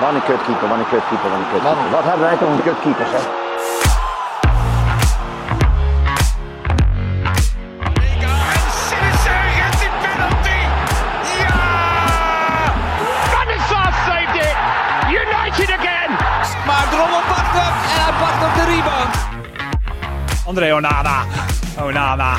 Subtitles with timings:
[0.00, 1.90] Wat een kutkeeper, wat een kutkeeper, wat een kutkeeper.
[1.90, 3.18] Wat hebben wij toch een kutkeepers, hè?
[8.20, 10.60] En Sinister gets die penalty.
[11.40, 11.56] Ja!
[13.34, 14.56] Van de Sar saved it.
[15.22, 16.10] United again.
[16.66, 19.14] Maar Drommel pakt hem en hij pakt op de rebound.
[20.46, 21.24] André Onana.
[21.82, 22.34] Onana.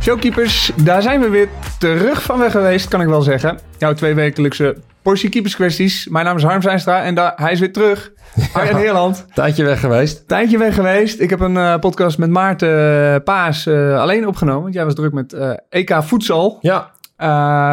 [0.00, 3.58] Showkeepers, daar zijn we weer terug van weg geweest, kan ik wel zeggen.
[3.78, 6.08] Jouw tweewekelijkse portie keeperskwesties.
[6.08, 8.12] Mijn naam is Harm Zijnstra en daar, hij is weer terug.
[8.52, 9.26] Arjen Heerland.
[9.34, 10.28] Tijdje weg geweest.
[10.28, 11.20] Tijdje weg geweest.
[11.20, 14.62] Ik heb een eh, podcast met Maarten eh, Paas eh, alleen opgenomen.
[14.62, 15.36] Want jij was druk met
[15.68, 16.58] EK Voedsel.
[16.60, 16.92] Ja,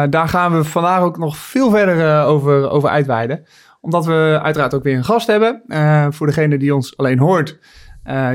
[0.06, 3.44] daar gaan we vandaag ook nog veel verder over, over uitweiden.
[3.80, 5.62] Omdat we uiteraard ook weer een gast hebben.
[6.10, 7.58] Voor degene die ons alleen hoort.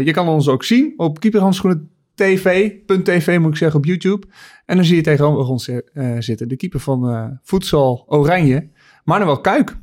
[0.04, 4.28] je kan ons ook zien op keeperhandschoenen TV.tv moet ik zeggen op YouTube.
[4.66, 5.70] En dan zie je tegenover ons
[6.20, 8.70] zitten de keeper van eh Voedsel Oranje,
[9.08, 9.76] Manuel Kuik.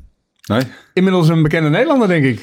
[0.47, 0.61] Nee?
[0.93, 2.39] Inmiddels een bekende Nederlander, denk ik.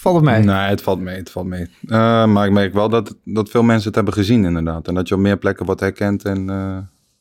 [0.00, 0.40] Valt het mij?
[0.40, 1.70] Nee, het valt mee, het valt mee.
[1.86, 4.88] Eh, maar ik merk wel dat, dat veel mensen het hebben gezien inderdaad.
[4.88, 6.24] En dat je op meer plekken wordt herkend.
[6.24, 6.76] En, eh,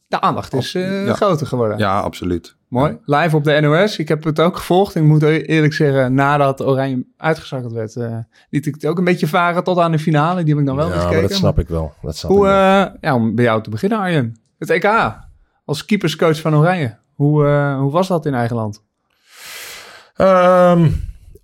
[0.07, 1.13] De aandacht is eh, Ja.
[1.13, 1.77] groter geworden.
[1.77, 2.55] ja, absoluut.
[2.67, 2.97] Mooi.
[3.05, 3.97] Live op de NOS.
[3.97, 4.95] Ik heb het ook gevolgd.
[4.95, 8.17] Ik moet eerlijk zeggen, nadat Oranje uitgeschakeld werd, eh,
[8.49, 10.43] liet ik het ook een beetje varen tot aan de finale.
[10.43, 11.21] Die heb ik dan wel ja gekeken.
[11.21, 11.93] dat snap ik wel.
[12.01, 12.85] Dat snap Hoe, ik wel.
[12.85, 14.39] eh, ja, om bij jou te beginnen, Arjen.
[14.57, 15.13] Het EK.
[15.65, 16.97] Als keeperscoach van Oranje.
[17.13, 18.83] Hoe, eh, hoe was dat in eigen land?
[20.21, 20.89] Ehm,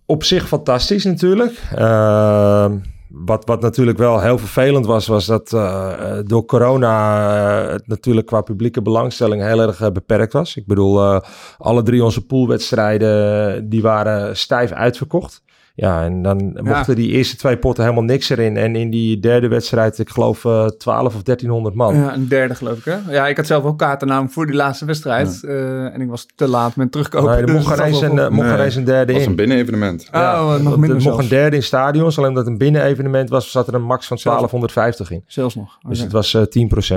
[0.05, 1.61] op zich fantastisch natuurlijk.
[1.75, 2.77] Ehm,
[3.09, 8.27] wat, wat natuurlijk wel heel vervelend was, was dat eh, door corona eh, het natuurlijk
[8.27, 10.55] qua publieke belangstelling heel erg eh, beperkt was.
[10.55, 11.21] Ik bedoel,
[11.57, 15.43] alle drie onze poolwedstrijden die waren stijf uitverkocht.
[15.79, 18.57] Ja, en dan mochten die eerste twee potten helemaal niks erin.
[18.57, 21.95] En in die derde wedstrijd, ik geloof eh 12 of 1300 man.
[21.95, 22.97] Ja, een derde geloof ik, hè?
[23.09, 25.43] Ja, ik had zelf ook kaarten namelijk voor die laatste wedstrijd.
[25.43, 27.31] Eh, en ik was te laat met terugkomen.
[27.31, 28.99] Nee, er dus mocht het geen eens een, wel mocht geen Nee, eens een derde
[29.05, 29.29] Het was in.
[29.29, 30.01] een binnenevenement.
[30.07, 31.23] Oh, Ja, nog er minder mocht zelfs.
[31.23, 32.17] een derde in stadions.
[32.17, 35.23] Alleen omdat het een binnen-evenement was, zat er een max van 1250 in.
[35.27, 35.77] Zelfs nog.
[35.87, 36.41] Dus het was eh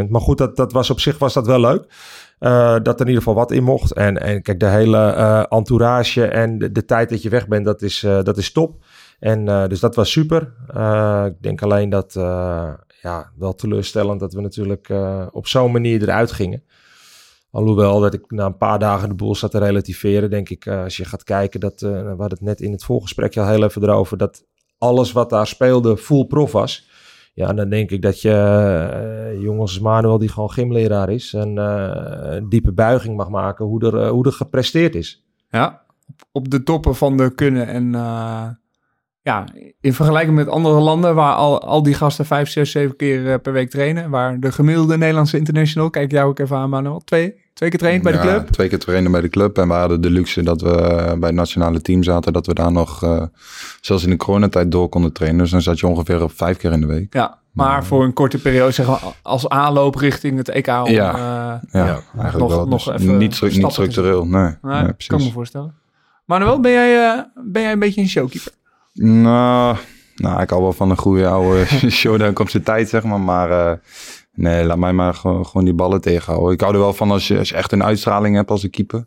[0.05, 0.09] 10%.
[0.11, 1.85] Maar goed, dat, dat was op zich was dat wel leuk.
[2.41, 3.93] Eh, dat er in ieder geval wat in mocht.
[3.93, 7.83] En, en kijk, de hele eh, entourage en de, tijd dat je weg bent, dat
[7.83, 8.85] is, eh, dat is top.
[9.19, 10.53] En dus dat was super.
[11.27, 12.13] Ik denk alleen dat,
[13.03, 14.93] ja, wel teleurstellend dat we natuurlijk
[15.31, 16.63] op zo'n manier eruit gingen.
[17.51, 20.97] Alhoewel dat ik na een paar dagen de boel zat te relativeren, denk ik, als
[20.97, 24.19] je gaat kijken, dat, we hadden het net in het voorgesprekje al heel even erover,
[24.19, 24.45] dat
[24.79, 26.89] alles wat daar speelde full prof was.
[27.33, 32.35] Ja, dan denk ik dat je eh, jongens Manuel, die gewoon gymleraar is, en eh,
[32.35, 35.25] een diepe buiging mag maken hoe er, eh, hoe er gepresteerd is.
[35.49, 35.83] Ja,
[36.33, 37.67] op, de toppen van de kunnen.
[37.67, 37.93] En
[39.23, 39.45] ja,
[39.81, 43.53] in vergelijking met andere landen waar al, al die gasten vijf, zes, zeven keer per
[43.53, 44.11] week trainen.
[44.11, 48.03] Waar de gemiddelde Nederlandse international, kijk jou ook even aan Manuel, twee, twee keer traint
[48.03, 48.49] bij de Ja, club.
[48.49, 49.59] Twee keer trainen bij de club.
[49.59, 50.71] En we hadden de luxe dat we
[51.19, 52.33] bij het nationale team zaten.
[52.33, 53.23] Dat we daar nog, eh,
[53.81, 55.41] zelfs in de coronatijd, door konden trainen.
[55.41, 57.15] Dus dan zat je ongeveer op vijf keer in de week.
[57.15, 60.67] Ja, maar voor een korte periode, zeg maar, als aanloop richting het EK.
[60.67, 61.13] Om, Ja.
[61.13, 62.67] eh, Ja, Ja, eigenlijk nog- wel.
[62.67, 64.43] nog Dus even niet, stru- niet structureel, nee.
[64.43, 65.33] nee, nee kan me precies.
[65.33, 65.75] voorstellen.
[66.25, 68.53] Manuel, ben jij, eh, ben jij een beetje een showkeeper?
[68.95, 69.77] Nou,
[70.17, 73.21] nou, ik hou wel van een goede oude showdown op zijn tijd, zeg maar.
[73.21, 73.73] Maar eh,
[74.33, 76.53] nee, laat mij maar gewoon, die ballen tegenhouden.
[76.53, 78.71] Ik hou er wel van als je, als je echt een uitstraling hebt als een
[78.71, 79.07] keeper.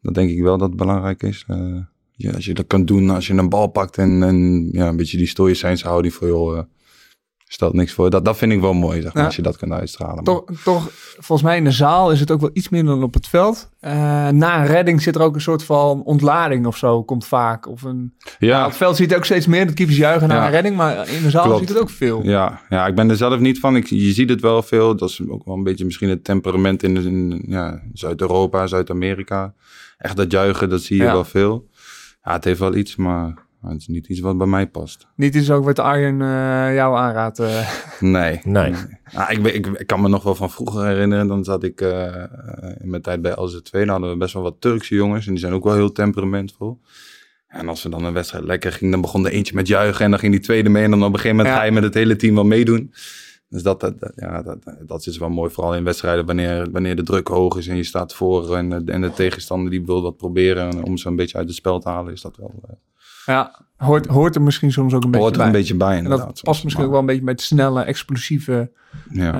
[0.00, 1.44] Dat denk ik wel dat het belangrijk is.
[1.48, 1.76] Eh,
[2.16, 4.96] ja, als je dat kan doen, als je een bal pakt en, en ja, een
[4.96, 6.62] beetje die stoïcijnse houding voor eh,
[7.52, 8.10] stelt niks voor.
[8.10, 9.26] Dat, dat vind ik wel mooi, zeg maar, Ja.
[9.28, 10.24] als je dat kan uitstralen.
[10.24, 13.14] Toch, toch, volgens mij in de zaal is het ook wel iets minder dan op
[13.14, 13.70] het veld.
[13.80, 13.92] Eh,
[14.28, 17.68] na een redding zit er ook een soort van ontlading of zo, komt vaak.
[17.68, 20.44] Of een, ja, Nou, op het veld ziet ook steeds meer dat keepers juichen na
[20.44, 21.58] een redding, maar in de zaal Klopt.
[21.58, 22.22] ziet het ook veel.
[22.22, 23.76] Ja, ja, ik ben er zelf niet van.
[23.76, 24.96] Ik, je ziet het wel veel.
[24.96, 29.54] Dat is ook wel een beetje misschien het temperament in, in ja, Zuid-Europa, Zuid-Amerika.
[29.98, 31.12] Echt dat juichen, dat zie je Ja.
[31.12, 31.68] wel veel.
[32.24, 35.06] Ja, het heeft wel iets, maar, maar het is niet iets wat bij mij past.
[35.16, 37.38] Niet is ook wat Arjen eh, jou aanraadt.
[37.38, 37.68] eh.
[38.00, 38.40] Nee.
[38.44, 38.74] Nee.
[39.14, 41.26] Ah, ik, ik, ik kan me nog wel van vroeger herinneren.
[41.26, 42.14] Dan zat ik eh,
[42.80, 43.70] in mijn tijd bij LZ2.
[43.70, 45.24] Dan hadden we best wel wat Turkse jongens.
[45.26, 46.80] En die zijn ook wel heel temperamentvol.
[47.46, 50.04] En als we dan een wedstrijd lekker ging, dan begon er eentje met juichen.
[50.04, 50.84] En dan ging die tweede mee.
[50.84, 51.60] En dan op een gegeven moment Ja.
[51.60, 52.92] ga je met het hele team wel meedoen.
[53.48, 55.50] Dus dat, dat, ja, dat, dat is wel mooi.
[55.50, 58.56] Vooral in wedstrijden wanneer, wanneer de druk hoog is en je staat voor.
[58.56, 61.56] En, de- en de tegenstander die wil wat proberen om ze een beetje uit het
[61.56, 62.12] spel te halen.
[62.12, 62.74] Is dat wel, eh,
[63.26, 65.46] ja, hoort, hoort er misschien soms ook een beetje hoort er bij.
[65.46, 68.70] een beetje bij en dat past misschien ook wel een beetje bij het snelle, explosieve
[69.10, 69.32] Ja.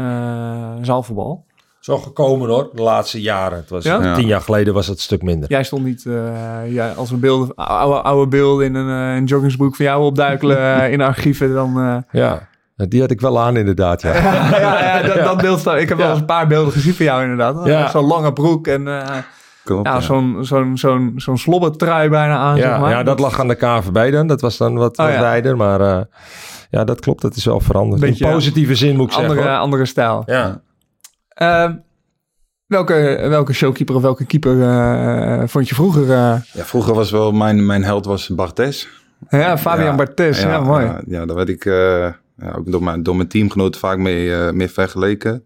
[0.77, 1.45] eh zaalvoetbal.
[1.81, 3.59] Zo gekomen hoor, de laatste jaren.
[3.59, 4.15] Het was, Ja?
[4.15, 5.49] Tien jaar geleden was het een stuk minder.
[5.51, 9.25] Jij stond niet, eh, ja, als we beelden, oude, oude beelden in een, eh, een
[9.25, 10.59] joggingsbroek van jou opduikelen
[10.93, 11.79] in archieven, dan...
[11.81, 14.03] eh, Ja, die had ik wel aan inderdaad.
[14.03, 14.15] Ja.
[14.61, 15.79] ja, ja, dat, dat beeld staat.
[15.79, 17.67] Ik heb wel eens een paar beelden gezien van jou inderdaad.
[17.67, 17.91] Ja.
[17.91, 19.17] Zo'n lange broek en eh,
[19.65, 20.01] Klopt, ja, ja.
[20.01, 22.91] zo'n zo'n zo'n zo'n slobbertrui bijna aan, zeg Ja, maar.
[22.91, 24.27] ja, dat lag aan de KVB dan.
[24.27, 25.21] Dat was dan wat, Oh, wat ja.
[25.21, 25.57] wijder.
[25.57, 26.01] Maar eh,
[26.71, 27.23] ja, dat klopt.
[27.23, 28.01] Dat is wel veranderd.
[28.01, 29.51] Beetje, In positieve zin moet ik andere, zeggen.
[29.53, 29.61] hoor.
[29.63, 30.23] andere stijl.
[30.27, 30.61] Ja.
[31.29, 31.75] Ehm,
[32.67, 36.03] welke, welke showkeeper of welke keeper eh, vond je vroeger?
[36.03, 38.89] eh, Ja, vroeger was wel mijn, mijn held was Bartes.
[39.29, 40.43] ja, Fabian Ja, Barthez.
[40.43, 40.85] Ja, mooi.
[40.85, 41.73] Ja, ja, daar werd ik eh,
[42.37, 45.45] ja, ook door mijn, door mijn teamgenoten vaak mee, eh, mee vergeleken.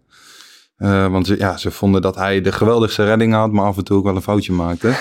[0.77, 3.83] Eh, want ze, ja, ze vonden dat hij de geweldigste redding had, maar af en
[3.83, 4.87] toe ook wel een foutje maakte.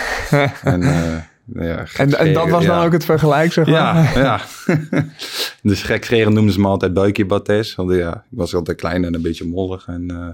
[0.62, 1.16] en, eh,
[1.54, 3.74] ja, en, en dat was dan ook het vergelijk, zeg maar?
[3.74, 4.40] Ja, ja.
[5.62, 7.74] dus gekscherend noemden ze me altijd Buikje Bartes.
[7.74, 9.86] Want ja, ik was altijd klein en een beetje mollig.
[9.86, 10.28] En eh,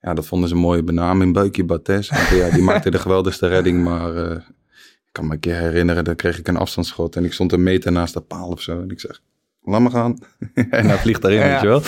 [0.00, 2.08] ja, dat vonden ze een mooie benaming, Buikje Bartes.
[2.08, 6.16] Want ja, die maakte de geweldigste redding, maar ik kan me een keer herinneren, dan
[6.16, 8.80] kreeg ik een afstandsschot en ik stond een meter naast de paal of zo.
[8.80, 9.20] En ik zeg,
[9.62, 10.18] laat me gaan.
[10.70, 11.50] en hij vliegt daarin, Ja.
[11.50, 11.82] weet je wel.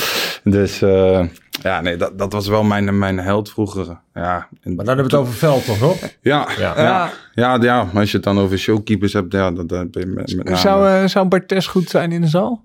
[0.45, 1.27] Dus eh,
[1.63, 4.01] ja, nee, dat, dat was wel mijn, mijn held vroeger.
[4.15, 5.99] Ja, en- Maar dan hebben we het over veld toch nog?
[6.21, 6.73] ja, Ja.
[6.77, 6.83] ja.
[6.83, 10.03] Ja, ja, ja, maar als je het dan over showkeepers hebt, ja, dat, dat ben
[10.03, 12.65] je met, met name- Zou, eh, zou Barthez goed zijn in de zaal?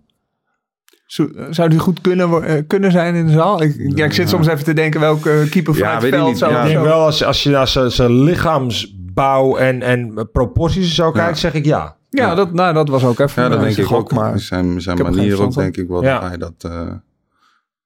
[1.06, 3.62] Zou, zou die goed kunnen, eh, kunnen zijn in de zaal?
[3.62, 6.30] Ik, ja, ik zit soms even te denken welke keeper Ja, het weet ik veld
[6.30, 6.38] niet.
[6.38, 6.52] zou...
[6.52, 10.96] Ja, Ik denk zou- wel, als, als je naar zijn- zijn lichaamsbouw en, en proporties
[10.96, 11.96] zo kijkt, zeg ik ja.
[12.18, 14.12] Ja, dat, nou, dat was ook even Ja, dat denk ik gok, ook.
[14.12, 16.20] Maar, zijn zijn er manier ook, denk ik wel, Ja.
[16.20, 16.94] dat, hij dat, eh,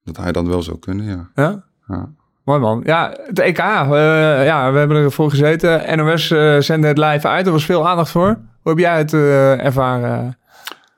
[0.04, 1.30] dat hij dat wel zou kunnen, ja.
[1.34, 1.64] ja?
[1.88, 2.08] ja.
[2.44, 2.82] Mooi man.
[2.84, 3.58] Ja, het EK.
[3.58, 5.96] eh, ja, we hebben ervoor gezeten.
[5.96, 7.46] NOS eh zende het live uit.
[7.46, 8.38] Er was veel aandacht voor.
[8.60, 9.12] Hoe heb jij het
[9.60, 10.38] ervaren?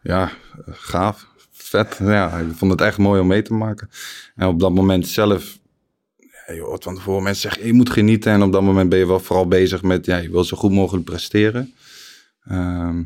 [0.02, 0.30] Ja,
[0.70, 1.26] gaaf.
[1.52, 1.98] Vet.
[2.02, 3.90] Ja, ik vond het echt mooi om mee te maken.
[4.36, 5.58] En op dat moment zelf...
[6.46, 8.32] Ja, je hoort van tevoren mensen zeggen, je moet genieten.
[8.32, 10.06] En op dat moment ben je wel vooral bezig met...
[10.06, 11.74] Ja, je wil zo goed mogelijk presteren.
[12.44, 13.02] Ehm,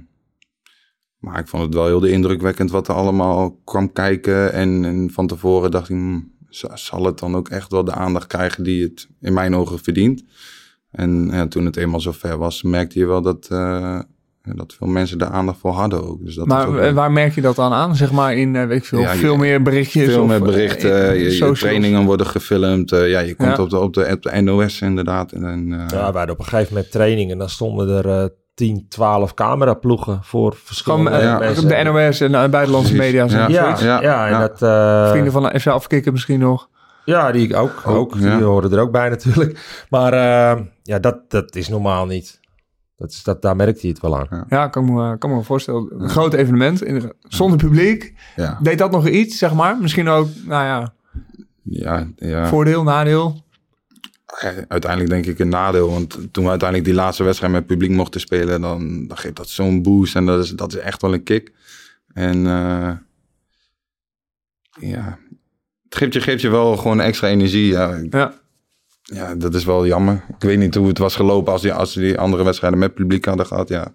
[1.19, 4.53] maar ik vond het wel heel indrukwekkend wat er allemaal kwam kijken.
[4.53, 5.97] En, en van tevoren dacht ik...
[5.97, 6.33] hmm,
[6.75, 10.25] zal het dan ook echt wel de aandacht krijgen die het in mijn ogen verdient?
[10.91, 13.47] En ja, toen het eenmaal zover was, merkte je wel dat...
[13.51, 14.01] eh,
[14.55, 16.25] dat veel mensen daar aandacht voor hadden ook.
[16.25, 17.97] Dus dat ook Maar wel- waar merk je dat dan aan?
[17.97, 20.05] Zeg maar in, eh, weet ik veel, Ja, je- veel meer berichtjes?
[20.13, 22.93] veel of, meer eh, berichten, in je, trainingen worden gefilmd.
[22.93, 23.63] eh, ja, je komt Ja.
[23.63, 25.33] Op, de, op, de, op de NOS inderdaad.
[25.33, 28.29] En, eh, Ja, we hadden op een gegeven moment training en dan stonden er eh
[28.59, 31.39] 10, 12 cameraploegen voor Gewoon verschillende eh, Ja.
[31.39, 31.69] mensen.
[31.69, 33.25] de NOS en uh, buitenlandse media.
[33.25, 33.49] Ja.
[33.49, 34.41] Ja, ja, Ja, en ja.
[34.41, 34.63] dat...
[34.63, 36.69] eh, Vrienden van de FC Afkikken misschien nog.
[37.05, 37.83] Ja, die ook.
[37.87, 38.37] Ook, ook ja.
[38.37, 39.85] Die horen er ook bij natuurlijk.
[39.91, 42.41] Maar eh, ja, dat, dat is normaal niet.
[42.97, 44.45] Dat is, dat, daar merkt hij het wel aan.
[44.49, 45.89] Ja, kan me, kan me voorstellen.
[45.99, 48.15] Een groot evenement in, zonder publiek.
[48.37, 49.77] ja, Deed dat nog iets, zeg maar?
[49.81, 50.93] Misschien ook, nou ja,
[51.63, 52.47] ja, ja.
[52.47, 53.43] voordeel, nadeel.
[54.69, 55.91] Uiteindelijk denk ik een nadeel.
[55.91, 59.49] Want toen we uiteindelijk die laatste wedstrijd met publiek mochten spelen, dan, dan geeft dat
[59.49, 60.15] zo'n boost.
[60.17, 61.53] En dat is, dat is echt wel een kick.
[62.13, 62.93] En eh,
[64.81, 65.19] ja,
[65.85, 67.67] het geeft je, geeft je wel gewoon extra energie.
[67.67, 68.35] Ja, Ja.
[69.15, 70.25] Ja, dat is wel jammer.
[70.29, 73.25] Ik weet niet hoe het was gelopen als die, als die andere wedstrijden met publiek
[73.25, 73.69] hadden gehad.
[73.69, 73.95] Ja.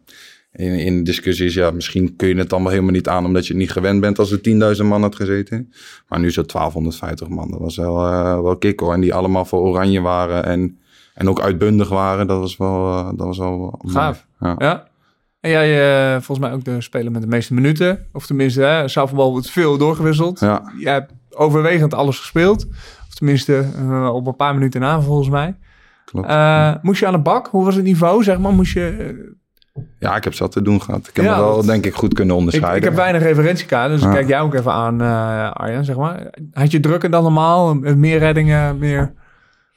[0.54, 3.54] In, in discussies, ja, misschien kun je het dan wel helemaal niet aan omdat je
[3.54, 5.74] het niet gewend bent als er 10.000 man had gezeten.
[6.08, 7.52] Maar nu het 1250 man.
[7.52, 8.94] Dat was wel, eh, wel kick hoor.
[8.94, 10.80] En die allemaal voor oranje waren en,
[11.14, 12.28] en ook uitbundig waren.
[12.28, 13.80] Dat was wel, eh, dat was wel.
[13.86, 14.28] Gaaf.
[14.40, 14.56] Ja.
[14.58, 14.88] Ja.
[15.40, 18.06] En jij, eh, volgens mij ook de speler met de meeste minuten.
[18.12, 20.40] Of tenminste, hè, Zaalvoetbal wordt veel doorgewisseld.
[20.40, 20.74] Ja.
[20.80, 22.66] Jij hebt overwegend alles gespeeld.
[23.08, 23.66] Of tenminste,
[24.12, 25.56] op een paar minuten na volgens mij.
[26.06, 26.28] Klopt.
[26.82, 27.48] Moest je aan de bak?
[27.48, 28.54] Hoe was het niveau, zeg maar?
[28.54, 29.42] Moest je...
[30.00, 31.08] ja, ik heb zat te doen gehad.
[31.08, 32.78] Ik heb Ja, me wel, dat- denk ik, goed kunnen onderscheiden.
[32.82, 36.30] ik heb weinig referentiekaart, dus ik kijk jij ook even aan, eh, Arjan, zeg maar.
[36.52, 37.74] Had je drukker dan normaal?
[37.76, 39.14] Meer reddingen, meer...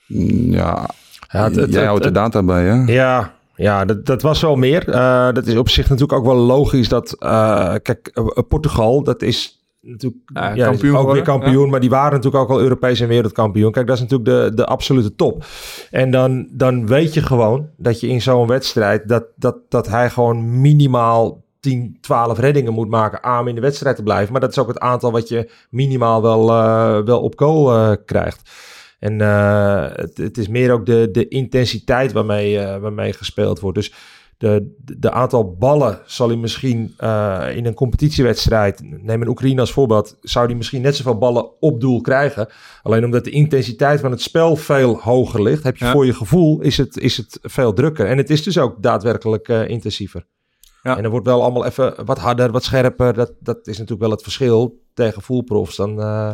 [0.07, 0.88] Mm, Ja,
[1.29, 2.93] Ja, het- het- jij het- houdt de data bij, hè?
[2.93, 4.88] Ja, ja dat, dat was wel meer.
[4.88, 7.12] Eh, dat is op zich natuurlijk ook wel logisch dat...
[7.19, 8.12] eh, kijk,
[8.49, 9.56] Portugal, dat is
[9.87, 11.71] natuurlijk Ja, ja, kampioen ook weer kampioen.
[11.71, 13.73] Maar die waren natuurlijk ook al Europees en wereldkampioen.
[13.73, 15.45] Kijk, dat is natuurlijk de, de absolute top.
[15.90, 19.09] En dan, dan weet je gewoon dat je in zo'n wedstrijd...
[19.09, 23.23] Dat, dat, dat hij gewoon minimaal 10, 12 reddingen moet maken...
[23.23, 24.33] aan om in de wedstrijd te blijven.
[24.33, 27.93] Maar dat is ook het aantal wat je minimaal wel, eh, wel op goal eh,
[28.05, 28.50] krijgt.
[28.99, 33.76] En eh, het, het is meer ook de, de intensiteit waarmee, waarmee gespeeld wordt.
[33.76, 33.93] Dus
[34.38, 40.16] de, aantal ballen zal hij misschien eh, in een competitiewedstrijd, neem een Oekraïne als voorbeeld,
[40.21, 42.49] zou hij misschien net zoveel ballen op doel krijgen.
[42.83, 45.93] Alleen omdat de intensiteit van het spel veel hoger ligt, heb je Ja.
[45.93, 48.07] voor je gevoel is het, is het veel drukker.
[48.07, 50.26] En het is dus ook daadwerkelijk eh, intensiever.
[50.87, 50.97] Ja.
[50.97, 53.14] En er wordt wel allemaal even wat harder, wat scherper.
[53.14, 56.31] Dat, dat is natuurlijk wel het verschil tegen fullprofs dan, eh,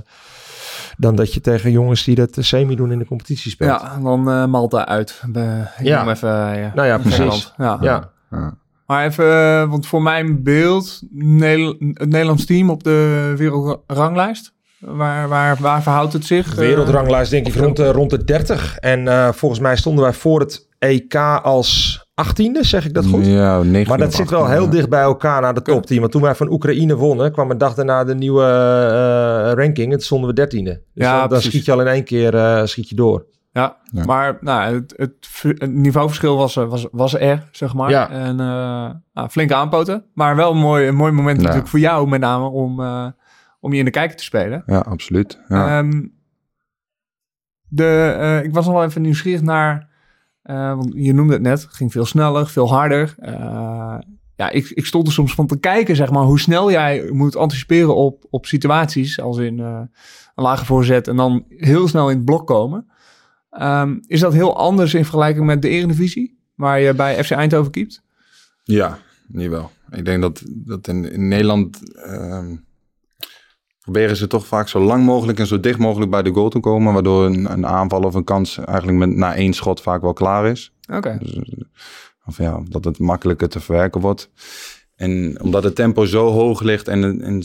[0.97, 3.81] dan dat je tegen jongens die dat semi doen in de competitie speelt.
[3.81, 5.23] Ja, dan eh, Malta uit.
[5.27, 6.09] Be, Ja.
[6.11, 6.73] even, eh, ja.
[6.75, 7.53] Nou ja, precies.
[7.57, 7.79] Ja.
[7.81, 8.11] Ja.
[8.31, 8.55] Ja.
[8.87, 14.53] Maar even, want voor mijn beeld, het Nederlands team op de wereldranglijst.
[14.79, 16.55] Waar, waar, waar verhoudt het zich?
[16.55, 18.79] De wereldranglijst denk ik rond de, rond de 30.
[18.79, 23.27] En eh, volgens mij stonden wij voor het EK als achttiende, zeg ik dat goed?
[23.27, 24.71] Ja, 19 Maar dat zit wel 18, heel ja.
[24.71, 26.01] dicht bij elkaar naar de top 10.
[26.01, 29.87] Want toen wij van Oekraïne wonnen, kwam een dag daarna de nieuwe eh, ranking.
[29.87, 30.71] En toen stonden we dertiende.
[30.95, 33.27] Dus Ja, dan, dan schiet je al in één keer eh, schiet je door.
[33.53, 34.05] Ja, Ja.
[34.05, 35.15] maar nou, het, het,
[35.59, 37.91] het niveauverschil was, er- was, was er, zeg maar.
[37.91, 38.11] Ja.
[38.11, 40.05] En eh nou, flink aanpoten.
[40.15, 41.43] Maar wel een mooi, een mooi moment Ja.
[41.43, 43.07] natuurlijk voor jou met name om, eh,
[43.61, 44.63] om je in de kijker te spelen.
[44.67, 45.41] Ja, absoluut.
[45.49, 45.79] Ja.
[45.79, 46.03] Ehm,
[47.69, 49.89] de, eh, ik was nog wel even nieuwsgierig naar,
[50.43, 53.15] eh, want je noemde het net, ging veel sneller, veel harder.
[53.19, 53.99] Eh,
[54.37, 57.37] ja, ik, ik stond er soms van te kijken, zeg maar, hoe snel jij moet
[57.37, 59.81] anticiperen op, op situaties, als in eh,
[60.35, 62.87] een lage voorzet en dan heel snel in het blok komen.
[63.51, 67.73] Ehm, is dat heel anders in vergelijking met de Eredivisie, waar je bij FC Eindhoven
[67.73, 68.03] keept?
[68.63, 69.71] Ja, niet wel.
[69.91, 72.57] Ik denk dat, dat in, in Nederland ehm,
[73.83, 76.61] proberen ze toch vaak zo lang mogelijk en zo dicht mogelijk bij de goal te
[76.61, 80.13] komen, waardoor een, een aanval of een kans eigenlijk met, na één schot vaak wel
[80.13, 80.73] klaar is.
[80.93, 81.17] Oké.
[81.21, 81.43] Dus, eh,
[82.27, 84.31] of ja, dat het makkelijker te verwerken wordt.
[84.97, 87.43] En omdat het tempo zo hoog ligt en, en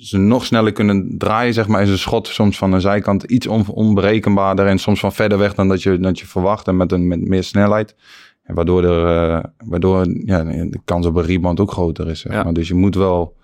[0.00, 3.46] ze nog sneller kunnen draaien, zeg maar, is een schot soms van de zijkant iets
[3.46, 6.92] on, onberekenbaarder en soms van verder weg dan dat je, dat je verwacht en met,
[6.92, 7.96] een, met meer snelheid.
[8.42, 12.20] En waardoor, er, eh, waardoor ja, de kans op een rebound ook groter is.
[12.20, 12.42] Zeg Ja.
[12.42, 12.52] maar.
[12.52, 13.36] Dus je moet wel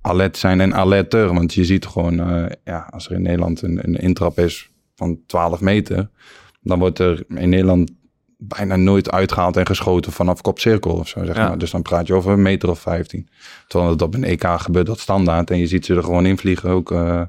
[0.00, 1.34] alert zijn en alerter.
[1.34, 5.18] Want je ziet gewoon, eh, ja, als er in Nederland een, een intrap is van
[5.26, 6.10] 12 meter,
[6.60, 7.90] dan wordt er in Nederland
[8.42, 11.48] bijna nooit uitgehaald en geschoten vanaf kopcirkel of zo, zeg Ja.
[11.48, 11.58] maar.
[11.58, 13.28] Dus dan praat je over een meter of 15.
[13.68, 16.70] Terwijl het op een EK gebeurt dat standaard en je ziet ze er gewoon invliegen
[16.70, 17.22] ook eh,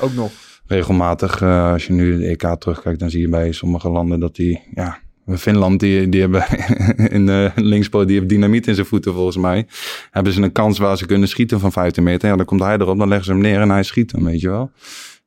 [0.00, 0.30] Ook nog.
[0.66, 1.40] regelmatig.
[1.42, 4.62] Eh, als je nu de EK terugkijkt, dan zie je bij sommige landen dat die,
[4.74, 6.44] ja, Finland, die, die hebben
[7.16, 9.66] in de linkspoot, die heeft dynamiet in zijn voeten volgens mij.
[10.10, 12.28] Hebben ze een kans waar ze kunnen schieten van 15 meter.
[12.28, 14.40] Ja, dan komt hij erop, dan leggen ze hem neer en hij schiet hem, weet
[14.40, 14.70] je wel.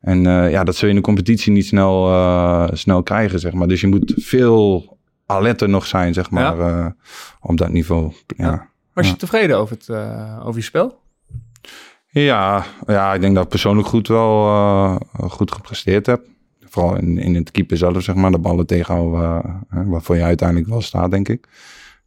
[0.02, 3.54] En eh, ja, dat zul je in de competitie niet snel, eh, snel krijgen, zeg
[3.54, 3.68] maar.
[3.68, 6.86] Dus je moet veel alerter nog zijn, zeg maar, eh,
[7.42, 8.14] op dat niveau.
[8.38, 8.68] Ja.
[8.94, 9.18] Was je Ja.
[9.18, 11.00] tevreden over, het, eh, over je spel?
[12.12, 14.96] Ja, ja, ik denk dat ik persoonlijk goed wel eh,
[15.30, 16.26] goed gepresteerd heb.
[16.70, 18.32] Vooral in, in het keeper zelf, zeg maar.
[18.32, 21.48] De ballen tegenhouden waarvoor je uiteindelijk wel staat, denk ik.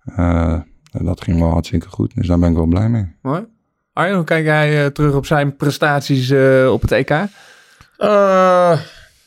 [0.04, 0.60] Eh,
[0.92, 3.06] dat ging wel hartstikke goed, dus daar ben ik wel blij mee.
[3.22, 3.46] Mooi.
[3.92, 7.10] Arjen, hoe kijk jij eh, terug op zijn prestaties eh, op het EK?
[7.10, 8.80] Eh,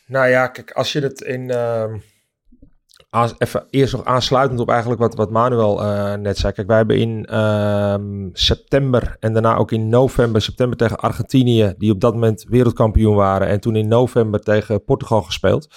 [0.06, 1.52] nou ja, kijk, als je het in...
[3.38, 6.54] even eerst nog aansluitend op eigenlijk wat, wat Manuel eh, net zei.
[6.54, 11.92] Kijk, wij hebben in ehm, september en daarna ook in november, september tegen Argentinië, die
[11.92, 13.48] op dat moment wereldkampioen waren.
[13.48, 15.68] En toen in november tegen Portugal gespeeld.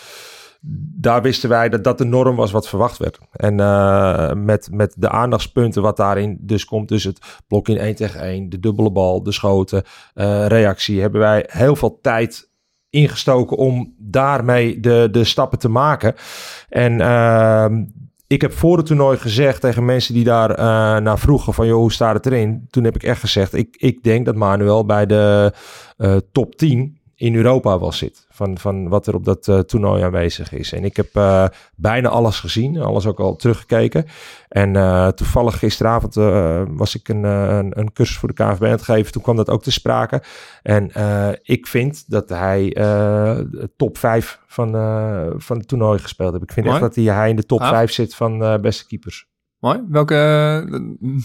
[1.00, 3.18] Daar wisten wij dat dat de norm was wat verwacht werd.
[3.32, 6.88] En eh, met, met de aandachtspunten wat daarin dus komt.
[6.88, 9.82] Dus het blok in 1 tegen 1, de dubbele bal, de schoten,
[10.14, 11.00] eh, reactie.
[11.00, 12.47] Hebben wij heel veel tijd
[12.90, 16.14] ingestoken om daarmee de, de stappen te maken.
[16.68, 17.84] En ehm,
[18.26, 21.66] ik heb voor het toernooi gezegd tegen mensen die daar eh, naar vroegen van...
[21.66, 22.66] joh, hoe staat het erin?
[22.70, 25.52] Toen heb ik echt gezegd, ik, ik denk dat Manuel bij de
[25.96, 28.26] eh, top 10 in Europa wel zit.
[28.30, 30.72] Van, van wat er op dat eh, toernooi aanwezig is.
[30.72, 31.44] En ik heb eh,
[31.76, 34.06] bijna alles gezien, alles ook al teruggekeken.
[34.48, 36.14] En eh, toevallig gisteravond
[36.76, 39.12] was ik een, een, een cursus voor de KNVB aan het geven.
[39.12, 40.22] Toen kwam dat ook te sprake.
[40.62, 40.90] En
[41.42, 42.76] ik vind dat hij
[43.76, 44.70] top 5 van,
[45.36, 46.42] van het toernooi gespeeld heeft.
[46.42, 46.78] Ik vind Mooi.
[46.78, 47.70] echt dat hij, hij in de top Gaaf.
[47.70, 49.28] 5 zit van beste keepers.
[49.60, 49.84] Mooi.
[49.88, 50.78] Welke eh,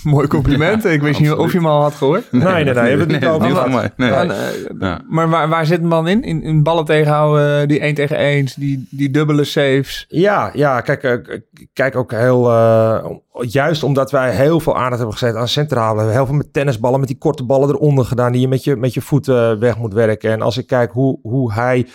[0.14, 0.86] mooi compliment.
[0.86, 2.32] ik wist niet of je hem al had gehoord.
[2.32, 3.72] Nee, nee, nee, hebben we het niet over niet gehad.
[3.72, 3.92] van mij.
[3.96, 4.12] Nee.
[4.12, 5.02] En, eh, Ja.
[5.10, 6.24] Maar waar, waar zit hem dan in?
[6.24, 6.44] in?
[6.44, 10.06] In ballen tegenhouden, die 1 tegen 1, die, die dubbele saves.
[10.08, 11.38] Ja, ja, kijk, eh,
[11.74, 13.06] kijk ook heel, eh,
[13.40, 16.54] juist omdat wij heel veel aandacht hebben gezet aan centrale, hebben we heel veel met
[16.54, 19.78] tennisballen, met die korte ballen eronder gedaan, die je met je, met je voeten weg
[19.78, 20.32] moet werken.
[20.32, 21.88] En als ik kijk hoe, hoe hij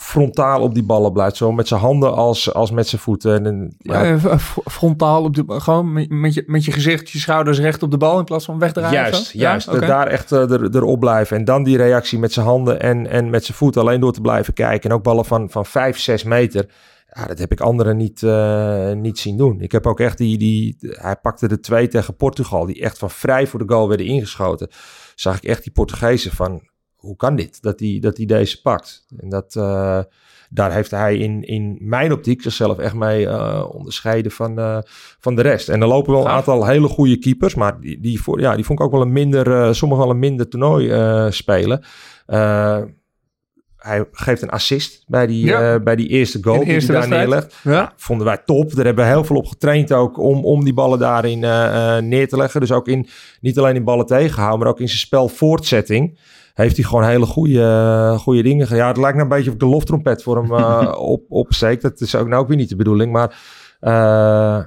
[0.00, 3.46] frontaal op die ballen blijft, zo met zijn handen als, als met zijn voeten.
[3.46, 7.18] En, ja, Eh, f- frontaal op de gewoon met, met, je, met je gezicht, je
[7.18, 8.92] schouders recht op de bal in plaats van wegdraaien.
[8.92, 9.38] Juist, zo?
[9.38, 9.72] juist.
[9.72, 9.78] Ja?
[9.78, 11.36] Daar echt eh, er, erop blijven.
[11.36, 14.20] En dan die reactie met zijn handen en, en met zijn voeten alleen door te
[14.20, 14.90] blijven kijken.
[14.90, 16.70] En ook ballen van, van 5, 6 meter.
[17.12, 19.60] Ja, dat heb ik anderen niet, eh, niet zien doen.
[19.60, 20.76] Ik heb ook echt die, die...
[20.80, 24.68] Hij pakte de twee tegen Portugal, die echt van vrij voor de goal werden ingeschoten.
[25.14, 26.60] Zag ik echt die Portugezen van,
[27.06, 27.62] hoe kan dit?
[27.62, 29.06] Dat hij dat die deze pakt.
[29.18, 29.56] En dat...
[29.56, 30.00] eh,
[30.50, 34.78] daar heeft hij in, in mijn optiek zichzelf echt mee eh, onderscheiden van, eh,
[35.20, 35.68] van de rest.
[35.68, 38.64] En er lopen wel een aantal hele goede keepers, maar die, die, voor, ja, die
[38.64, 41.84] vond ik ook wel een minder, sommigen wel een minder toernooi spelen.
[43.76, 45.80] Hij geeft een assist bij die, Ja.
[45.80, 47.54] bij die eerste goal die hij daar neerlegt.
[47.62, 47.92] Ja.
[47.96, 48.74] Vonden wij top.
[48.74, 51.38] Daar hebben we heel veel op getraind ook om, om die ballen daarin
[52.08, 52.60] neer te leggen.
[52.60, 53.08] Dus ook in,
[53.40, 56.18] niet alleen in ballen tegenhouden, maar ook in zijn spel voortzetting.
[56.56, 58.80] Heeft hij gewoon hele goede, goede dingen gedaan.
[58.82, 61.80] Ja, het lijkt nou een beetje ik de loftrompet voor hem eh, op, opsteek.
[61.80, 63.12] Dat is ook nou ook weer niet de bedoeling.
[63.12, 63.38] Maar
[63.80, 64.64] eh,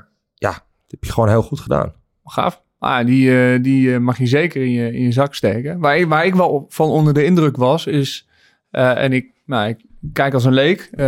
[0.87, 1.93] heb je gewoon heel goed gedaan.
[2.23, 2.61] Gaaf.
[2.79, 5.79] Ah, die, eh, die eh, mag je zeker in je, in je zak steken.
[5.79, 8.27] Waar, ik- waar ik wel op- van onder de indruk was, is...
[8.71, 11.05] eh, en ik, nou, ik kijk als een leek eh,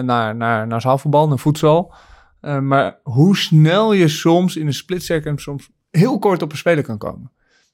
[0.00, 1.92] naar, naar, naar zaalvoetbal, naar voedsel.
[2.40, 6.58] Eh, maar hoe snel je soms in een split second soms heel kort op een
[6.58, 7.32] speler kan komen.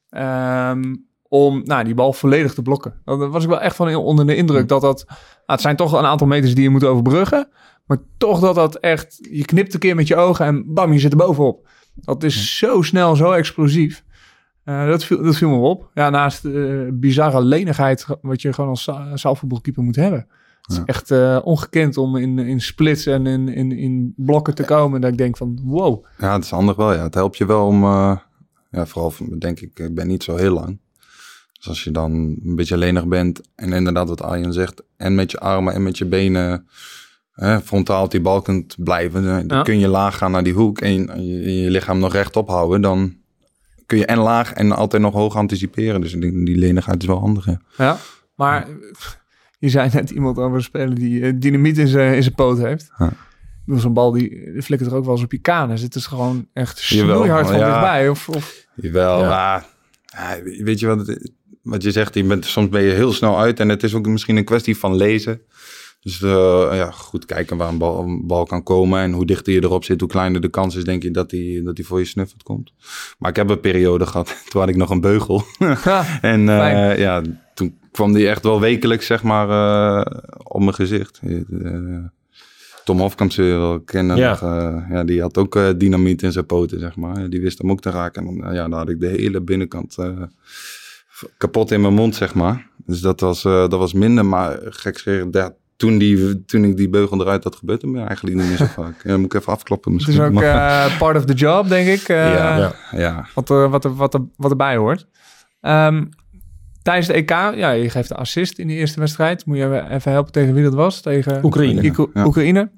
[0.09, 0.95] Ehm,
[1.33, 2.93] om nou, die bal volledig te blokken.
[3.05, 5.03] Daar was ik wel echt van onder de indruk dat dat...
[5.07, 7.47] Nou, het zijn toch een aantal meters die je moet overbruggen.
[7.85, 9.27] Maar toch dat dat echt...
[9.31, 11.67] Je knipt een keer met je ogen en bam, je zit er bovenop.
[11.95, 14.03] Dat is zo snel, zo explosief.
[14.63, 15.89] Eh, dat, viel, dat viel me op.
[15.93, 20.27] Ja, naast de bizarre lenigheid wat je gewoon als za- zaalvoetbalkeeper moet hebben.
[20.61, 20.83] Het is Ja.
[20.85, 25.01] echt eh, ongekend om in, in splits en in, in, in blokken te komen.
[25.01, 26.05] Dat ik denk van, wow.
[26.17, 26.93] Ja, het is handig wel.
[26.93, 27.03] Ja.
[27.03, 28.17] Het helpt je wel om, eh,
[28.71, 30.79] ja, vooral denk ik, ik ben niet zo heel lang.
[31.63, 32.11] Dus als je dan
[32.43, 35.97] een beetje lenig bent en inderdaad wat Arjen zegt, en met je armen en met
[35.97, 36.67] je benen
[37.31, 39.63] hè, frontaal op die bal kunt blijven, dan Ja.
[39.63, 42.47] kun je laag gaan naar die hoek en je, en je, je lichaam nog rechtop
[42.49, 43.15] houden, dan
[43.85, 46.01] kun je en laag en altijd nog hoog anticiperen.
[46.01, 47.45] Dus ik denk, die lenigheid is wel handig.
[47.45, 47.59] Ja.
[47.77, 47.97] Ja,
[48.35, 48.67] maar
[49.59, 52.57] je zei net iemand over een speler die eh, dynamiet in zijn, in zijn poot
[52.57, 52.91] heeft.
[52.97, 53.11] Ja.
[53.65, 55.81] Bedoel, Zo'n bal die, flikkert er ook wel eens op je kanus.
[55.81, 57.65] Het is gewoon echt snoeihard van ja.
[57.69, 58.09] dichtbij.
[58.09, 59.29] Of, of, Jawel, Ja.
[59.29, 59.65] maar
[60.05, 61.31] ja, weet je wat, het-
[61.63, 62.13] wat je zegt?
[62.13, 64.77] Je bent, soms ben je heel snel uit en het is ook misschien een kwestie
[64.77, 65.41] van lezen.
[66.03, 69.53] Dus eh, ja, goed kijken waar een bal, een bal kan komen en hoe dichter
[69.53, 71.99] je erop zit, hoe kleiner de kans is, denk je, dat die, dat die voor
[71.99, 72.73] je snuffelt komt.
[73.17, 75.43] Maar ik heb een periode gehad, toen had ik nog een beugel.
[75.83, 77.21] Ja, en eh, ja,
[77.53, 81.21] toen kwam die echt wel wekelijks, zeg maar, eh, op mijn gezicht.
[82.83, 84.17] Tom Hofkamp zul je wel kennen.
[84.17, 85.03] Ja.
[85.03, 87.29] die had ook dynamiet in zijn poten, zeg maar.
[87.29, 88.27] Die wist hem ook te raken.
[88.27, 89.95] En dan, ja, dan had ik de hele binnenkant
[91.37, 92.67] kapot in mijn mond, zeg maar.
[92.85, 94.25] Dus dat was, eh, dat was minder.
[94.25, 98.37] Maar gek ja, toen, die, toen ik die beugel eruit had gebeurd, dan ik eigenlijk
[98.37, 99.03] niet meer zo vaak.
[99.03, 100.37] Ja, dan moet ik even afkloppen het is misschien.
[100.37, 102.07] ook eh, part of the job, denk ik.
[102.09, 102.73] eh, ja, ja.
[102.91, 103.25] ja.
[103.33, 105.07] Wat, er, wat, er, wat, er, wat erbij hoort.
[105.61, 106.05] Ehm,
[106.81, 109.45] tijdens de EK, ja, je geeft de assist in die eerste wedstrijd.
[109.45, 111.01] Moet je even helpen tegen wie dat was?
[111.01, 111.93] Tegen Oekraïne.
[111.99, 112.25] Oek- Ja.
[112.25, 112.71] Oekraïne.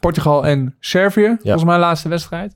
[0.00, 2.54] Portugal en Servië, volgens mij laatste wedstrijd.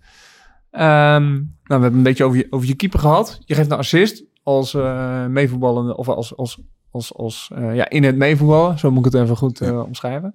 [0.71, 3.39] Ehm, nou, we hebben een beetje over je, over je keeper gehad.
[3.45, 8.05] Je geeft een assist als eh meevoetballende, of als, als, als, als eh, ja, in
[8.05, 8.79] het meevoetballen.
[8.79, 10.35] Zo moet ik het even goed eh, omschrijven.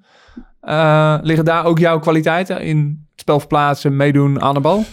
[1.25, 2.77] Liggen daar ook jouw kwaliteiten in
[3.11, 4.83] het spel verplaatsen, meedoen aan de bal?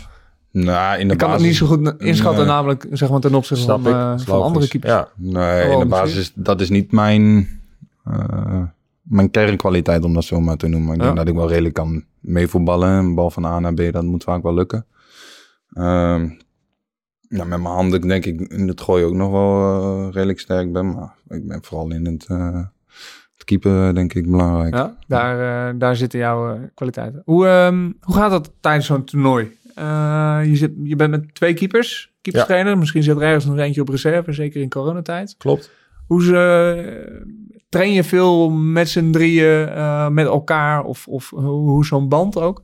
[0.52, 2.52] Nou, in de Ik kan het niet zo goed inschatten, Nee.
[2.54, 4.92] namelijk zeg maar ten opzichte van, andere keepers.
[4.92, 5.08] Ja.
[5.16, 5.88] Nee, Oh, in de misschien.
[5.88, 7.48] basis, dat is niet mijn,
[9.02, 10.92] mijn kernkwaliteit om dat zo maar te noemen.
[10.94, 11.04] Ik Ja.
[11.04, 12.88] denk dat ik wel redelijk kan meevoetballen.
[12.90, 14.86] Een bal van A naar B, dat moet vaak wel lukken.
[15.72, 16.28] Ehm,
[17.30, 20.72] ja, met mijn handen denk ik in het gooien ook nog wel eh, redelijk sterk
[20.72, 20.92] ben.
[20.92, 22.64] Maar ik ben vooral in het, eh,
[23.34, 24.74] het keeper denk ik belangrijk.
[24.74, 27.22] Ja, daar, eh, daar zitten jouw eh, kwaliteiten.
[27.24, 29.58] Hoe, ehm, hoe gaat dat tijdens zo'n toernooi?
[29.74, 32.78] Eh, je, zit, je bent met twee keepers, keeperstrainer.
[32.78, 35.34] Misschien zit er ergens nog eentje op reserve, zeker in coronatijd.
[35.38, 35.70] Klopt.
[36.06, 37.20] Hoe ze,
[37.68, 40.84] train je veel met z'n drieën, eh, met elkaar?
[40.84, 42.62] Of, of hoe, hoe zo'n band ook?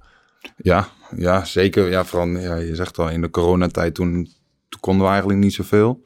[0.57, 1.91] Ja, ja zeker.
[1.91, 4.29] Ja, vooral, ja, je zegt al, in de coronatijd toen,
[4.69, 6.03] toen konden we eigenlijk niet zoveel.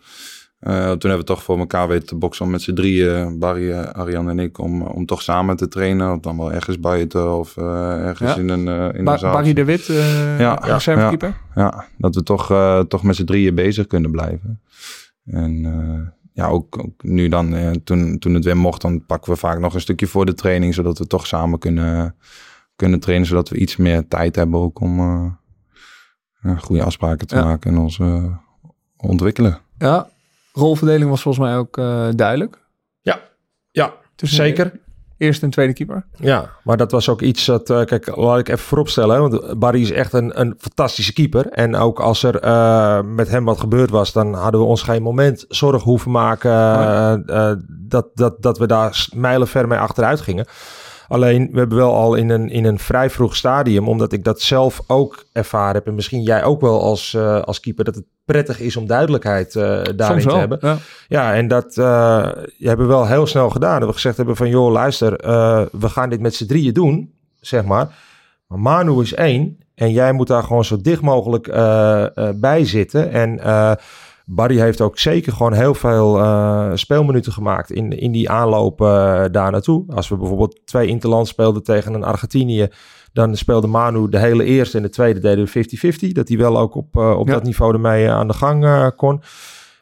[0.59, 3.81] Eh, toen hebben we toch voor elkaar weten te boksen met z'n drieën, Barry, eh,
[3.91, 6.13] Arjan en ik, om, om toch samen te trainen.
[6.13, 8.37] Of dan wel ergens buiten of eh, ergens Ja.
[8.41, 9.33] in een, eh in Ba- een zaal.
[9.33, 11.37] Barry de Wit, eh Ja, reservekeeper.
[11.55, 14.61] Ja, dat we toch, eh, toch met z'n drieën bezig kunnen blijven.
[15.25, 19.33] En eh, ja, ook, ook nu dan, eh, toen, toen het weer mocht, dan pakken
[19.33, 22.17] we vaak nog een stukje voor de training, zodat we toch samen kunnen,
[22.77, 25.27] kunnen trainen, zodat we iets meer tijd hebben ook om eh,
[26.43, 27.45] ja, goede afspraken te Ja.
[27.45, 28.25] maken en ons eh,
[29.01, 29.59] ontwikkelen.
[29.79, 30.09] Ja,
[30.53, 32.59] rolverdeling was volgens mij ook eh, duidelijk.
[33.01, 33.21] Ja,
[33.71, 34.73] ja Tussen zeker.
[35.17, 36.07] Eerste en tweede keeper.
[36.17, 39.59] Ja, maar dat was ook iets dat, eh, kijk, laat ik even vooropstellen, hè, want
[39.59, 41.47] Barry is echt een, een fantastische keeper.
[41.47, 45.03] En ook als er eh, met hem wat gebeurd was, dan hadden we ons geen
[45.03, 50.47] moment zorgen hoeven maken eh, eh, dat, dat, dat we daar mijlenver mee achteruit gingen.
[51.11, 54.41] Alleen, we hebben wel al in een, in een vrij vroeg stadium, omdat ik dat
[54.41, 58.05] zelf ook ervaren heb, en misschien jij ook wel als, eh, als keeper, dat het
[58.33, 60.59] prettig is om duidelijkheid eh daarin te hebben.
[60.61, 60.77] Ja.
[61.09, 63.79] Ja, en dat eh hebben we wel heel snel gedaan.
[63.79, 67.13] Dat we gezegd hebben van, joh, luister, eh, we gaan dit met z'n drieën doen,
[67.41, 67.89] zeg maar.
[68.47, 71.47] Maar Manu is één en jij moet daar gewoon zo dicht mogelijk
[72.41, 73.13] bij zitten.
[73.13, 73.41] En
[74.25, 76.21] Barry heeft ook zeker gewoon heel veel
[76.75, 78.79] speelminuten gemaakt in, in die aanloop
[79.33, 79.85] daar naartoe.
[79.95, 82.69] Als we bijvoorbeeld twee interland speelden tegen een Argentinië,
[83.13, 85.51] dan speelde Manu de hele eerste en de tweede deden we
[86.11, 86.13] 50-50.
[86.13, 87.33] Dat hij wel ook op, eh, op Ja.
[87.35, 89.23] dat niveau ermee eh, aan de gang eh, kon.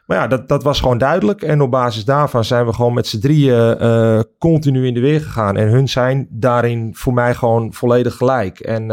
[0.05, 1.41] Maar ja, dat, dat was gewoon duidelijk.
[1.41, 3.77] En op basis daarvan zijn we gewoon met z'n drieën
[4.37, 5.57] continu in de weer gegaan.
[5.57, 8.59] En hun zijn daarin voor mij gewoon volledig gelijk.
[8.59, 8.87] En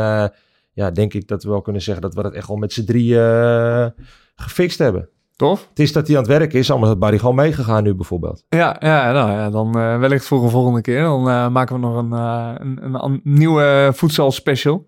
[0.77, 2.85] ja, denk ik dat we wel kunnen zeggen dat we dat echt al met z'n
[2.85, 3.87] drie eh,
[4.35, 5.09] gefixt hebben.
[5.37, 5.66] Tof.
[5.68, 8.44] Het is dat hij aan het werk is, anders had Barry gewoon meegegaan nu bijvoorbeeld.
[8.49, 11.03] Ja, ja, nou ja, dan eh, wellicht voor een volgende keer.
[11.03, 14.87] Dan eh, maken we nog een, eh, een, een, nieuwe voedselspecial.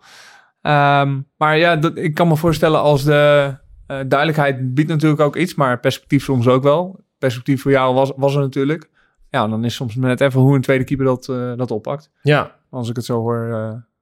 [0.63, 3.55] Ehm, maar ja, dat, ik kan me voorstellen als de
[3.87, 7.01] duidelijkheid biedt natuurlijk ook iets, maar perspectief soms ook wel.
[7.19, 8.91] Perspectief voor jou was, was er natuurlijk.
[9.31, 11.25] Ja, dan is soms net even hoe een tweede keeper dat,
[11.59, 12.11] dat oppakt.
[12.23, 13.49] Ja, Als ik het zo hoor,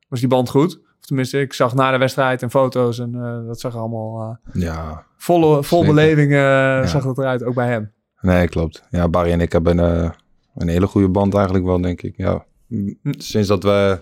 [0.09, 0.81] was die band goed.
[1.07, 4.63] Tenminste, ik zag na de wedstrijd en foto's en eh, dat zag er allemaal eh,
[4.63, 5.95] Ja, volle, vol Zeker.
[5.95, 7.93] beleving eh, zag dat eruit, ook bij hem.
[8.21, 8.83] nee, klopt.
[8.91, 10.11] Ja, Barry en ik hebben eh,
[10.57, 12.17] een hele goede band eigenlijk wel, denk ik.
[12.17, 12.45] Ja.
[12.67, 14.01] M- Sinds dat we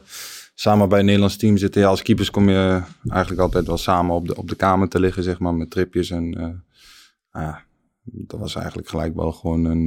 [0.55, 4.14] samen bij het Nederlands team zitten, ja, als keepers kom je eigenlijk altijd wel samen
[4.14, 6.11] op de, op de kamer te liggen, zeg maar, met tripjes.
[6.11, 7.62] En eh, ja,
[8.03, 9.87] dat was eigenlijk gelijk wel gewoon een,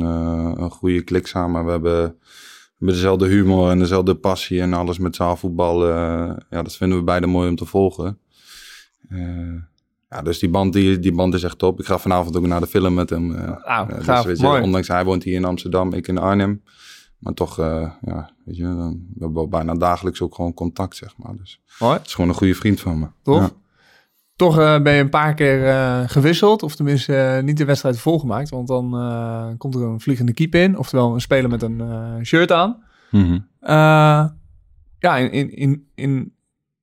[0.61, 1.65] een goede klik samen.
[1.65, 2.15] We hebben,
[2.77, 5.83] hebben dezelfde humor en dezelfde passie en alles met zaalvoetbal.
[5.87, 8.17] eh, ja, dat vinden we beide mooi om te volgen.
[9.09, 9.53] Eh,
[10.09, 11.79] ja, dus die band, die, die band is echt top.
[11.79, 13.35] Ik ga vanavond ook naar de film met hem.
[13.35, 13.51] eh.
[14.03, 16.63] Gaaf, weet je, ondanks hij woont hier in Amsterdam, ik in Arnhem.
[17.17, 21.17] Maar toch, eh, ja, weet je, dan, we hebben bijna dagelijks ook gewoon contact, zeg
[21.17, 21.35] maar.
[21.35, 21.97] Dus Mooi.
[21.97, 23.07] het is gewoon een goede vriend van me.
[23.23, 23.39] Toch?
[23.41, 23.49] Ja.
[24.37, 27.99] Toch eh, ben je een paar keer eh, gewisseld, of tenminste eh, niet de wedstrijd
[27.99, 31.81] volgemaakt, want dan eh, komt er een vliegende keep in, oftewel een speler met een
[31.81, 32.83] eh, shirt aan.
[33.11, 33.39] Mhm.
[33.59, 34.25] Eh,
[34.99, 36.33] ja, in, in, in,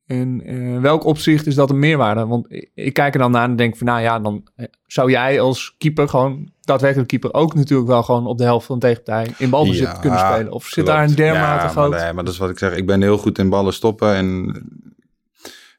[0.07, 2.27] in, in welk opzicht is dat een meerwaarde?
[2.27, 4.47] Want ik, ik kijk er dan naar en denk van, nou ja, dan
[4.87, 8.79] zou jij als keeper gewoon, daadwerkelijk keeper, ook natuurlijk wel gewoon op de helft van
[8.79, 10.53] de tegenpartij in balbezit Ja, kunnen spelen.
[10.53, 10.88] Of zit klopt.
[10.88, 11.90] daar een dermate ja, groot...
[11.90, 12.77] Maar, nee, maar dat is wat ik zeg.
[12.77, 14.14] Ik ben heel goed in ballen stoppen.
[14.14, 14.62] En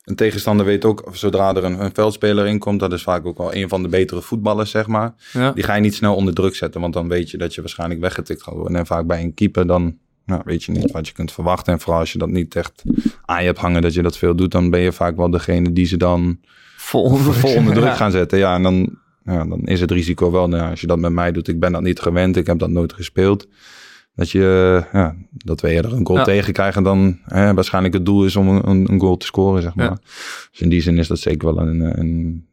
[0.05, 3.37] een tegenstander weet ook, zodra er een, een veldspeler in komt, dat is vaak ook
[3.37, 5.13] wel een van de betere voetballers, zeg maar.
[5.33, 5.51] Ja.
[5.51, 7.99] Die ga je niet snel onder druk zetten, want dan weet je dat je waarschijnlijk
[7.99, 8.75] weggetikt gaat worden.
[8.77, 11.73] En vaak bij een keeper, dan nou, weet je niet wat je kunt verwachten.
[11.73, 12.83] En vooral als je dat niet echt
[13.25, 15.73] aan je hebt hangen, dat je dat veel doet, dan ben je vaak wel degene
[15.73, 16.39] die ze dan
[16.77, 17.95] Vol, vol onder druk Ja.
[17.95, 18.37] gaan zetten.
[18.37, 21.31] Ja, en dan, ja, dan is het risico wel, nou, als je dat met mij
[21.31, 23.47] doet, ik ben dat niet gewend, ik heb dat nooit gespeeld.
[24.15, 26.23] Dat je, ja, dat we eerder een goal Ja.
[26.25, 29.85] tegenkrijgen dan hè, waarschijnlijk het doel is om een, een goal te scoren, zeg maar.
[29.85, 29.97] Ja.
[30.51, 32.45] Dus in die zin is dat zeker wel een, een,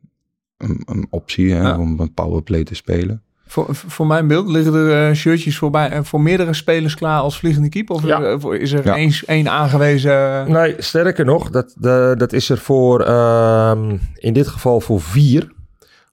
[0.57, 1.79] een, een optie hè, Ja.
[1.79, 3.23] om een powerplay te spelen.
[3.47, 7.39] Voor, voor mijn beeld liggen er eh, shirtjes voorbij en voor meerdere spelers klaar als
[7.39, 7.91] vliegende keep?
[7.91, 8.23] Of Ja.
[8.23, 8.97] eh, voor- is er Ja.
[8.97, 10.51] één, één aangewezen...
[10.53, 15.53] Nee, sterker nog, dat, de, dat is er voor ehm, in dit geval voor vier.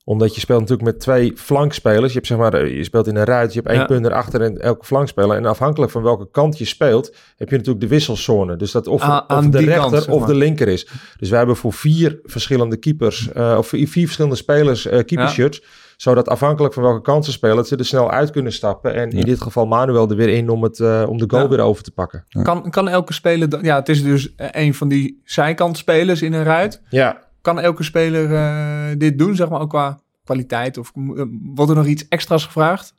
[0.04, 2.06] Omdat je speelt natuurlijk met twee flankspelers.
[2.06, 3.86] Je, hebt, zeg maar, eh, je speelt in een ruit, je hebt één Ja.
[3.86, 5.36] punt erachter en elke flankspeler.
[5.36, 8.56] En afhankelijk van welke kant je speelt, heb je natuurlijk de wisselzone.
[8.56, 10.88] Dus dat of, aan de rechter kant, zeg of de linker is.
[11.18, 15.62] Dus wij hebben voor vier verschillende keepers, eh, of vier, verschillende spelers eh keepershirts.
[15.96, 18.94] Zodat afhankelijk van welke kant ze spelen, ze er snel uit kunnen stappen.
[18.94, 21.82] En in dit geval Manuel er weer in om, het, om de goal weer over
[21.82, 22.24] te pakken.
[22.42, 23.64] Kan, kan elke speler...
[23.64, 26.82] Ja, het is dus een van die zijkantspelers in een ruit.
[26.88, 30.78] Ja, Kan elke speler eh, dit doen, zeg maar, ook qua kwaliteit?
[30.78, 31.24] Of eh,
[31.54, 32.94] wordt er nog iets extra's gevraagd?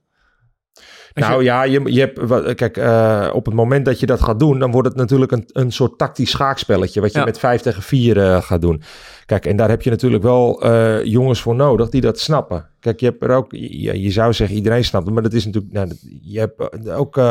[1.13, 4.39] Nou je- ja, je, je hebt, kijk, eh, op het moment dat je dat gaat
[4.39, 7.25] doen, dan wordt het natuurlijk een, een soort tactisch schaakspelletje, wat je Ja.
[7.25, 8.81] met 5 tegen 4 eh, gaat doen.
[9.25, 12.65] Kijk, en daar heb je natuurlijk wel eh, jongens voor nodig die dat snappen.
[12.79, 15.45] Kijk, je hebt er ook, je, je zou zeggen iedereen snapt het, maar dat is
[15.45, 17.23] natuurlijk, nou, dat- je hebt ook uh,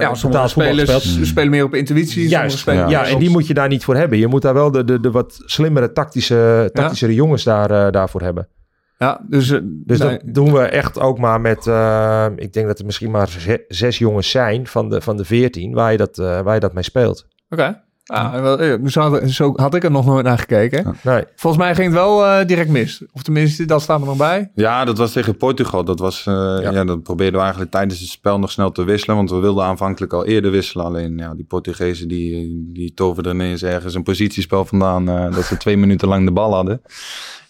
[0.00, 2.28] ja, sommige spelers spelen meer op intuïtie.
[2.28, 4.18] Juist, ja, en die moet je daar niet voor hebben.
[4.18, 8.20] Je moet daar wel de, de, de wat slimmere tactische, tactischere jongens daar, eh, daarvoor
[8.22, 8.48] hebben.
[8.98, 9.50] Ja, dus...
[9.50, 12.84] eh, Dus nee, dat doen we echt ook maar met, eh, ik denk dat er
[12.84, 16.40] misschien maar ze- zes jongens zijn van de, van de veertien waar, je dat, eh,
[16.40, 17.26] waar je dat mee speelt.
[17.50, 17.84] Oké.
[18.08, 20.96] Ah, zo, had, zo had ik er nog nooit naar gekeken.
[21.02, 21.24] Nee.
[21.36, 23.02] Volgens mij ging het wel eh, direct mis.
[23.12, 24.50] Of tenminste, dat staat er nog bij.
[24.54, 25.84] Ja, dat was tegen Portugal.
[25.84, 26.84] Dat was, eh, ja.
[26.84, 29.16] dat probeerden we eigenlijk tijdens het spel nog snel te wisselen.
[29.16, 30.86] Want we wilden aanvankelijk al eerder wisselen.
[30.86, 35.08] Alleen ja, die Portugezen die, die toverden ineens ergens een positiespel vandaan.
[35.08, 36.82] eh, dat ze twee minuten lang de bal hadden.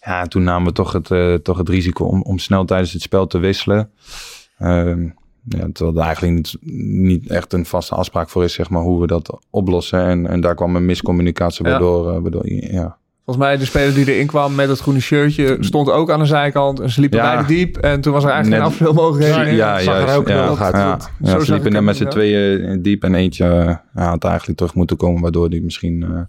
[0.07, 2.93] Ja, en toen namen we toch het, eh, toch het risico om, om snel tijdens
[2.93, 3.91] het spel te wisselen.
[4.59, 5.03] Ehm,
[5.49, 6.57] ja, terwijl er eigenlijk niet,
[7.03, 10.05] niet echt een vaste afspraak voor is, zeg maar, hoe we dat oplossen.
[10.05, 11.71] En, en daar kwam een miscommunicatie Ja.
[11.71, 15.91] waardoor, waardoor ja, Volgens mij de speler die erin kwam met het groene shirtje stond
[15.91, 16.81] ook aan de zijkant.
[16.81, 17.43] En ze liepen Ja.
[17.43, 17.77] diep.
[17.77, 19.55] En toen was er eigenlijk Net- geen afspeelmogelijkheden.
[19.55, 20.17] Ja, zag er juist.
[20.17, 20.59] ook ja, uit.
[20.59, 23.45] Ja, Zo ja, zag ze liepen met z'n tweeën diep en eentje
[23.95, 26.27] ja, had eigenlijk terug moeten komen, waardoor die misschien,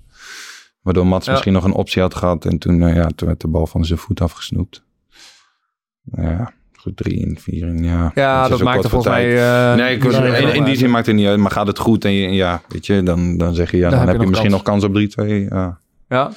[0.87, 1.31] waardoor Mats Ja.
[1.31, 3.85] misschien nog een optie had gehad en toen, eh, ja, toen werd de bal van
[3.85, 4.83] zijn voet afgesnoept.
[6.15, 8.11] Ja, goed drie in, vier in, ja.
[8.15, 9.37] Ja, dat voor volgens mij...
[9.71, 10.03] eh, Nee, ik,
[10.53, 12.85] in, die zin maakt het niet uit, maar gaat het goed en je, ja, weet
[12.85, 14.63] je, dan, dan zeg je, ja, Dan dan, heb je nog misschien kans.
[14.63, 15.49] nog kans op 3-2.
[15.49, 16.31] Ja, Ja.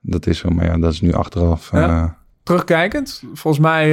[0.00, 1.72] dat is zo, maar ja, dat is nu achteraf.
[1.72, 2.04] Eh,
[2.42, 3.90] Terugkijkend, volgens mij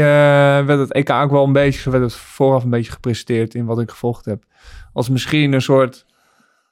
[0.65, 3.79] werd het EK ook wel een beetje, werd het vooraf een beetje gepresenteerd in wat
[3.79, 4.43] ik gevolgd heb.
[4.93, 6.05] Als misschien een soort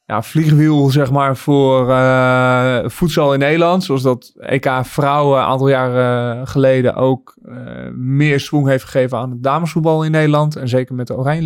[0.06, 3.84] ja, vliegwiel zeg maar, voor eh, voedsel in Nederland.
[3.84, 7.56] Zoals dat EK Vrouwen een aantal jaren geleden ook eh,
[7.96, 10.56] meer swing heeft gegeven aan het damesvoetbal in Nederland.
[10.56, 11.42] En zeker met de Oranje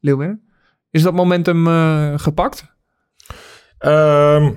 [0.00, 0.42] Leeuwarden.
[0.90, 2.64] Is dat momentum eh, gepakt?
[3.78, 4.50] Ehm,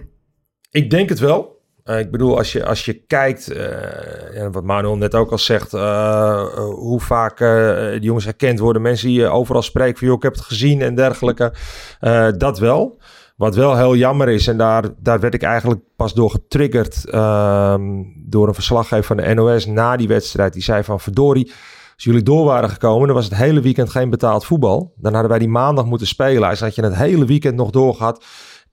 [0.72, 1.62] ik denk het wel.
[1.84, 5.74] Eh, ik bedoel, als je, als je kijkt, eh, wat Manuel net ook al zegt,
[5.74, 8.82] eh, hoe vaak eh die jongens herkend worden.
[8.82, 11.54] Mensen die overal spreken van, joh, ik heb het gezien en dergelijke.
[12.00, 13.00] Eh, dat wel.
[13.36, 17.82] Wat wel heel jammer is, en daar, daar werd ik eigenlijk pas door getriggerd ehm,
[18.26, 20.54] door een verslaggever van de NOS na die wedstrijd.
[20.54, 21.52] Die zei van, verdorie,
[21.93, 24.93] als jullie door waren gekomen, dan was het hele weekend geen betaald voetbal.
[24.96, 26.48] Dan hadden wij die maandag moeten spelen.
[26.48, 28.26] Hij had je het hele weekend nog doorgehad.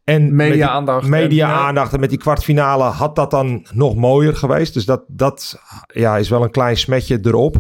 [0.05, 1.09] En Media-aandacht.
[1.09, 4.75] media-aandacht en met die kwartfinale had dat dan nog mooier geweest.
[4.75, 7.57] Dus dat, dat ja, is wel een klein smetje erop.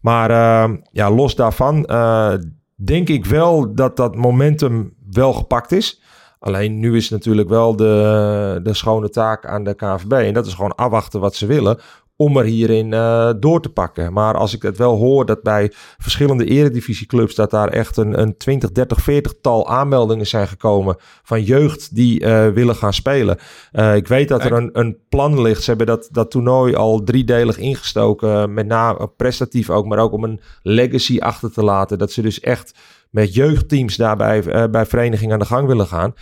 [0.00, 2.34] Maar eh, ja, los daarvan eh,
[2.74, 6.02] denk ik wel dat dat momentum wel gepakt is.
[6.44, 10.12] Alleen nu is natuurlijk wel de, de schone taak aan de KNVB.
[10.12, 11.78] En dat is gewoon afwachten wat ze willen
[12.16, 14.12] om er hierin eh, door te pakken.
[14.12, 17.34] Maar als ik het wel hoor dat bij verschillende eredivisieclubs...
[17.34, 20.96] dat daar echt een, een 20, 30, 40 tal aanmeldingen zijn gekomen...
[21.22, 23.38] van jeugd die eh, willen gaan spelen.
[23.72, 25.62] Eh, ik weet dat er een, een plan ligt.
[25.62, 28.54] Ze hebben dat, dat toernooi al driedelig ingestoken.
[28.54, 31.98] Met name prestatief ook, maar ook om een legacy achter te laten.
[31.98, 32.74] Dat ze dus echt
[33.10, 36.14] met jeugdteams daarbij bij vereniging aan de gang willen gaan.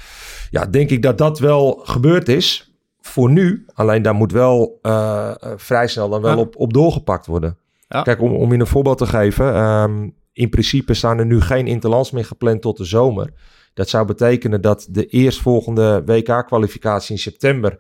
[0.51, 2.72] Ja, denk ik dat dat wel gebeurd is
[3.03, 3.67] voor nu.
[3.75, 6.41] Alleen daar moet wel eh, eh, vrij snel dan wel Ja.
[6.41, 7.57] op, op doorgepakt worden.
[7.89, 8.03] Ja.
[8.03, 9.55] Kijk, om, om je een voorbeeld te geven.
[9.55, 13.33] ehm, in principe staan er nu geen interlands meer gepland tot de zomer.
[13.75, 17.79] Dat zou betekenen dat de eerstvolgende WK-kwalificatie in september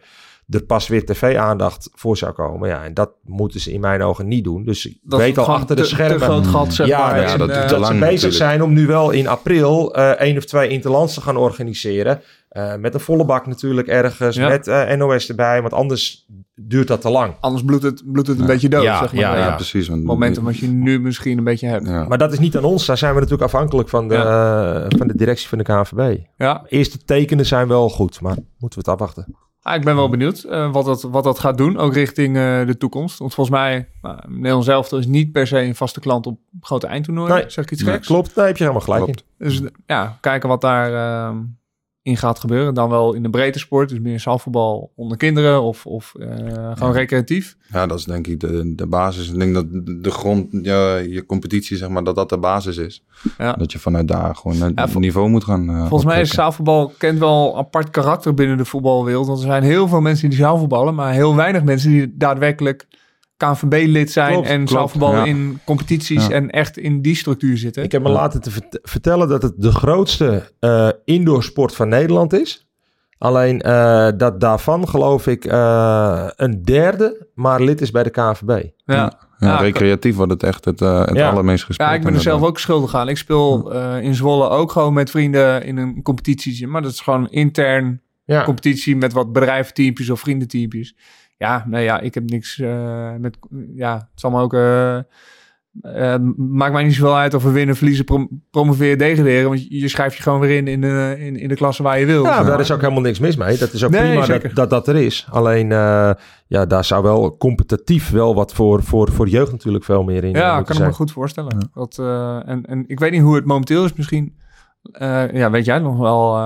[0.48, 2.68] er pas weer tv-aandacht voor zou komen.
[2.68, 4.64] Ja, en dat moeten ze in mijn ogen niet doen.
[4.64, 6.18] Dus ik Dat weet is al achter de te- schermen.
[6.18, 7.14] Te groot gat, zeg Ja, maar.
[7.16, 8.42] dat- ja, En, dat eh, doet te dat lang ze bezig natuurlijk.
[8.42, 12.20] zijn om nu wel in april eh één of twee interlands te gaan organiseren.
[12.52, 14.36] Eh, met een volle bak natuurlijk ergens.
[14.36, 14.48] Ja.
[14.48, 15.60] Met eh, NOS erbij.
[15.60, 17.34] Want anders duurt dat te lang.
[17.40, 19.20] Anders bloedt het, bloedt het een beetje dood, Ja, zeg maar.
[19.20, 19.54] ja, Ja, ja.
[19.54, 19.88] precies.
[19.88, 21.86] Momentum wat je nu misschien een beetje hebt.
[21.86, 22.04] Ja.
[22.08, 22.86] Maar dat is niet aan ons.
[22.86, 26.18] Daar zijn we natuurlijk afhankelijk van de, eh, van de directie van de KNVB.
[26.36, 28.20] Ja, Eerste tekenen zijn wel goed.
[28.20, 29.36] Maar moeten we het afwachten.
[29.62, 32.66] Ah, ik ben wel benieuwd eh, wat, dat, wat dat gaat doen, ook richting eh,
[32.66, 33.18] de toekomst.
[33.18, 36.86] Want volgens mij, nou, Nederland zelf is niet per se een vaste klant op grote
[36.86, 37.34] eindtoernooien.
[37.34, 37.50] Nee.
[37.50, 38.06] zeg ik iets Nee, geks?
[38.06, 39.24] Klopt, daar heb je helemaal gelijk Klopt.
[39.38, 39.46] in.
[39.46, 41.36] Dus ja, kijken wat daar ehm,
[42.02, 42.74] in gaat gebeuren.
[42.74, 46.28] Dan wel in de breedte sport, dus meer zaalvoetbal onder kinderen of, of eh,
[46.72, 47.56] gewoon recreatief.
[47.72, 49.28] Ja, dat is denk ik de, de basis.
[49.28, 49.66] Ik denk dat
[50.02, 53.04] de grond, je, je competitie, zeg maar, dat dat de basis is.
[53.38, 53.52] Ja.
[53.52, 56.92] Dat je vanuit daar gewoon het Ja, niveau moet gaan eh, Volgens mij is zaalvoetbal
[56.98, 59.26] kent wel een apart karakter binnen de voetbalwereld.
[59.26, 62.86] Want er zijn heel veel mensen die zaalvoetballen, maar heel weinig mensen die daadwerkelijk
[63.46, 64.32] KNVB-lid zijn
[64.64, 65.24] Klopt, en ja.
[65.24, 66.32] in competities Ja.
[66.34, 67.82] en echt in die structuur zitten.
[67.82, 72.32] Ik heb me laten te vert- vertellen dat het de grootste eh indoorsport van Nederland
[72.32, 72.66] is.
[73.18, 78.48] Alleen eh, dat daarvan geloof ik eh, een derde maar lid is bij de KNVB.
[78.84, 78.94] ja.
[78.94, 81.30] Ja, Ja, recreatief wordt het echt het, eh, het Ja.
[81.30, 81.88] allermeest gespeeld.
[81.88, 83.08] Ja, ik ben er zelf ook schuldig aan.
[83.08, 86.66] Ik speel eh, in Zwolle ook gewoon met vrienden in een competitie.
[86.66, 88.44] Maar dat is gewoon intern Ja.
[88.44, 90.94] competitie met wat bedrijventeampjes of vriendenteampjes.
[91.42, 93.38] Ja, nee, ja, ik heb niks eh, met...
[93.74, 94.54] Ja, het zal me ook...
[94.54, 99.48] eh, eh, maakt mij niet zoveel uit of we winnen, verliezen, prom promoveren, degraderen.
[99.48, 102.06] Want je, schrijft je gewoon weer in in de, in, in de klasse waar je
[102.06, 102.24] wil.
[102.24, 103.56] Ja, daar is ook helemaal niks mis mee.
[103.58, 105.26] Dat is ook Nee, prima dat, dat dat er is.
[105.30, 106.10] Alleen, eh,
[106.46, 110.24] ja, daar zou wel competitief wel wat voor, voor, voor de jeugd natuurlijk veel meer
[110.24, 110.88] in Ja, moeten kan ik zijn.
[110.88, 111.70] me goed voorstellen.
[111.74, 113.92] Dat, eh, en, en ik weet niet hoe het momenteel is.
[113.92, 114.36] Misschien,
[114.92, 116.36] eh, ja, weet jij nog wel.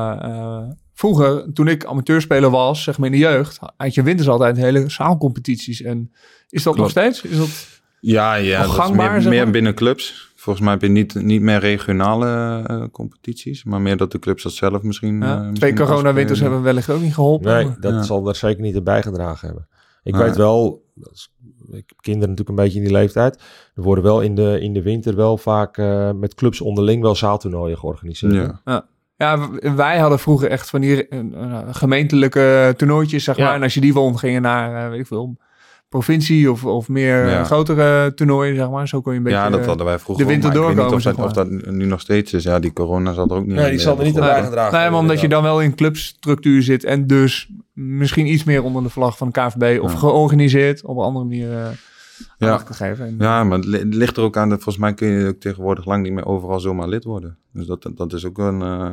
[0.96, 4.88] Vroeger, toen ik amateurspeler was, zeg maar in de jeugd, had je winters altijd hele
[4.90, 5.82] zaalcompetities.
[5.82, 6.12] En
[6.48, 7.22] is dat nog steeds?
[7.22, 10.32] Is dat, Ja, ja Nog dat gangbaar, is meer, meer binnen clubs.
[10.36, 14.42] Volgens mij heb je niet, niet meer regionale eh, competities, maar meer dat de clubs
[14.42, 15.20] dat zelf misschien...
[15.20, 17.54] ja, eh, twee corona-winters hebben wellicht ook niet geholpen.
[17.54, 18.02] Nee, dat Ja.
[18.02, 19.68] zal er zeker niet in bijgedragen hebben.
[20.02, 20.22] Ik Nee.
[20.22, 20.84] weet wel,
[21.70, 23.42] ik heb kinderen natuurlijk een beetje in die leeftijd.
[23.74, 27.14] Er worden wel in de, in de winter wel vaak eh, met clubs onderling wel
[27.14, 28.32] zaaltoernooien georganiseerd.
[28.34, 28.60] Ja.
[28.64, 33.44] Ja, w- wij hadden vroeger echt van die eh, eh, gemeentelijke toernooitjes, zeg Ja.
[33.44, 33.54] maar.
[33.54, 35.36] En als je die won, ging je naar, eh, weet ik veel,
[35.88, 37.44] provincie of, of meer Ja.
[37.44, 38.88] grotere toernooien, zeg maar.
[38.88, 39.38] Zo kon je een beetje...
[39.38, 41.62] ja, dat hadden wij vroeger de winter ook, maar ik weet doorkomen, niet of of
[41.62, 42.42] dat nu nog steeds is.
[42.44, 44.78] Ja, die corona zal er ook niet Nee, die zal er niet aan Nee, bijgedragen
[44.80, 48.82] nee, maar omdat je dan wel in clubstructuur zit en dus misschien iets meer onder
[48.82, 49.98] de vlag van de KVB of Ja.
[49.98, 51.66] georganiseerd op een andere manier eh
[52.38, 52.62] Ja.
[53.18, 55.40] Ja, maar het li- het ligt er ook aan dat volgens mij kun je ook
[55.40, 57.36] tegenwoordig lang niet meer overal zomaar lid worden.
[57.52, 58.62] Dus dat, dat is ook een.
[58.62, 58.92] eh,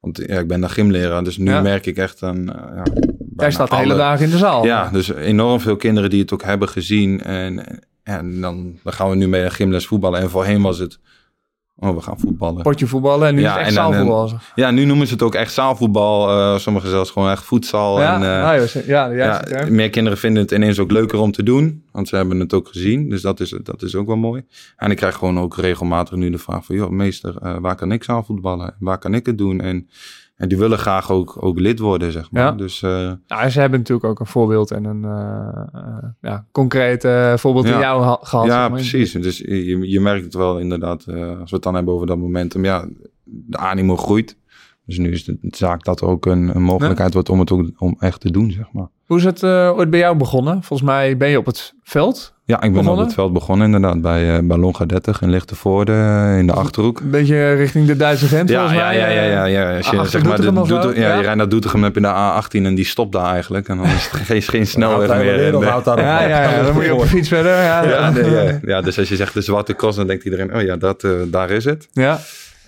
[0.00, 1.60] want ja, ik ben daar gymleraar, dus nu Ja.
[1.60, 2.52] merk ik echt een.
[2.52, 4.64] eh, ja, Jij bijna staat de hele dagen in de zaal.
[4.64, 7.20] Ja, dus enorm veel kinderen die het ook hebben gezien.
[7.22, 10.20] En, en dan, dan gaan we nu mee naar gymles voetballen.
[10.20, 10.98] En voorheen was het
[11.82, 12.62] oh, we gaan voetballen.
[12.62, 14.38] Potje voetballen en nu Ja, is het echt en dan- zaalvoetbal.
[14.54, 16.28] Ja, nu noemen ze het ook echt zaalvoetbal.
[16.28, 18.00] eh sommigen zelfs gewoon echt voedsel.
[18.00, 21.32] Ja, en, eh, ah, joh, ja, ja, meer kinderen vinden het ineens ook leuker om
[21.32, 21.82] te doen.
[21.92, 23.08] Want ze hebben het ook gezien.
[23.08, 24.42] Dus dat is, dat is ook wel mooi.
[24.76, 26.76] En ik krijg gewoon ook regelmatig nu de vraag van...
[26.76, 28.74] joh, meester, eh, waar kan ik zaalvoetballen?
[28.78, 29.60] Waar kan ik het doen?
[29.60, 29.88] En,
[30.36, 32.42] en die willen graag ook, ook lid worden, zeg maar.
[32.42, 32.52] Ja.
[32.52, 32.80] Dus
[33.26, 37.00] Ja, ze hebben natuurlijk ook een voorbeeld en een eh, eh, ja, concreet
[37.40, 37.80] voorbeeld in Ja.
[37.80, 38.46] jou ha- gehad.
[38.46, 38.70] ja, zeg maar.
[38.78, 39.12] precies.
[39.12, 41.06] Dus je, je merkt het wel inderdaad.
[41.40, 42.64] als we het dan hebben over dat momentum.
[42.64, 42.88] Ja,
[43.24, 44.36] de animo groeit.
[44.86, 47.70] Dus nu is de zaak dat er ook een, een mogelijkheid wordt om het ook
[47.78, 48.88] om echt te doen, zeg maar.
[49.06, 50.62] Hoe is het ooit bij jou begonnen?
[50.62, 52.34] Volgens mij ben je op het veld.
[52.52, 52.98] Ja, ik ben Begonnen?
[52.98, 54.00] op het veld begonnen inderdaad.
[54.00, 57.00] Bij uh, Longa 30 in Lichtenvoorde eh, in de Achterhoek.
[57.00, 58.96] Een beetje richting de Duitse grens Ja, volgens ja, mij.
[58.98, 59.76] ja, ja, ja, eh, ja.
[59.76, 61.16] Als je, achter zeg maar, de Doetinchem ja, Ja.
[61.16, 63.68] je rijdt naar Doetinchem, heb je de A18 en die stopt daar eigenlijk.
[63.68, 65.44] En dan is het geen, geen snelweg meer.
[65.44, 65.58] En.
[65.60, 67.52] Ja, ja, ja, dan moet je op de fiets verder.
[67.52, 70.54] Ja, ja, nee, ja, ja, dus als je zegt de zwarte cross, dan denkt iedereen,
[70.54, 71.88] oh ja, dat, daar is het.
[71.92, 72.18] Ja.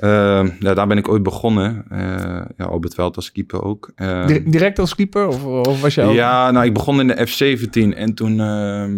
[0.01, 1.85] Ehm, ja, daar ben ik ooit begonnen.
[1.91, 1.99] Eh,
[2.57, 3.91] ja, op het veld als keeper ook.
[3.97, 5.27] Ehm, Di- Direct als keeper?
[5.27, 6.15] Of, of was je ook?
[6.15, 8.91] ja, nou, ik begon in de F17 en toen, ehm,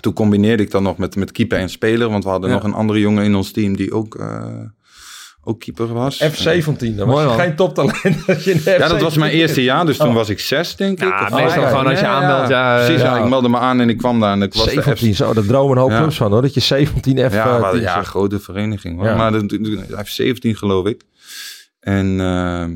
[0.00, 2.08] toen combineerde ik dat nog met, met keeper en speler.
[2.10, 2.54] Want we hadden Ja.
[2.56, 4.44] nog een andere jongen in ons team die ook, eh,
[5.44, 6.22] ook keeper was.
[6.24, 7.94] F17, dan was Mooi, je geen toptalent.
[8.26, 10.14] Als je in Ja, dat was mijn F17 eerste jaar, dus toen Oh.
[10.14, 11.08] was ik zes, denk ik.
[11.08, 12.48] Ja, of meestal gewoon als je Ja, aanmeldt.
[12.48, 13.16] Ja, Precies, ja.
[13.16, 13.22] Ja.
[13.22, 15.32] ik meldde me aan en ik kwam daar en ik was de 17, F- zo,
[15.32, 15.98] daar dromen een hoop Ja.
[15.98, 16.42] clubs van hoor.
[16.42, 18.06] Dat je 17 F Ja, maar, 10 ja, zegt.
[18.08, 18.96] grote vereniging.
[18.98, 19.06] Hoor.
[19.06, 19.16] Ja.
[19.16, 21.02] Maar de, de, de F17 geloof ik.
[21.80, 22.72] En ehm,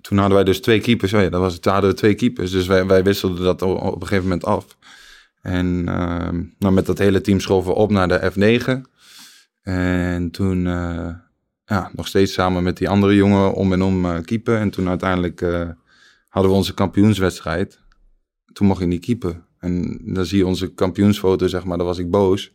[0.00, 1.12] toen hadden wij dus twee keepers.
[1.12, 1.62] Oh ja, dat was het.
[1.62, 2.50] Toen hadden we twee keepers.
[2.50, 4.64] Dus wij, wij wisselden dat op een gegeven moment af.
[5.40, 8.90] En ehm, nou, met dat hele team schoven we op naar de F9.
[9.62, 11.14] En toen eh,
[11.64, 14.58] ja, nog steeds samen met die andere jongen om en om eh keepen.
[14.58, 15.68] En toen uiteindelijk eh,
[16.28, 17.80] hadden we onze kampioenswedstrijd.
[18.52, 19.44] Toen mocht ik niet keepen.
[19.58, 22.52] En dan zie je onze kampioensfoto, zeg maar, dan was ik boos.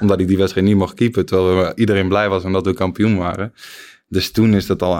[0.00, 1.26] Omdat ik die wedstrijd niet mocht keepen.
[1.26, 3.52] Terwijl iedereen blij was omdat we kampioen waren.
[4.08, 4.96] Dus toen is dat al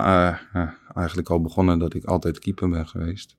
[0.95, 3.37] eigenlijk al begonnen dat ik altijd keeper ben geweest.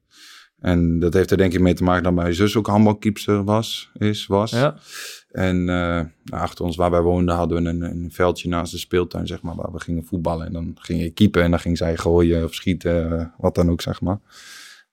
[0.61, 3.91] En dat heeft er denk ik mee te maken dat mijn zus ook handbalkeepster was,
[3.97, 4.51] is, was.
[4.51, 4.75] Ja.
[5.31, 8.77] En eh, nou, achter ons waar wij woonden hadden we een, een veldje naast de
[8.77, 10.45] speeltuin, zeg maar, waar we gingen voetballen.
[10.45, 13.69] En dan ging je keeper en dan ging zij gooien of schieten, eh, wat dan
[13.69, 14.19] ook, zeg maar.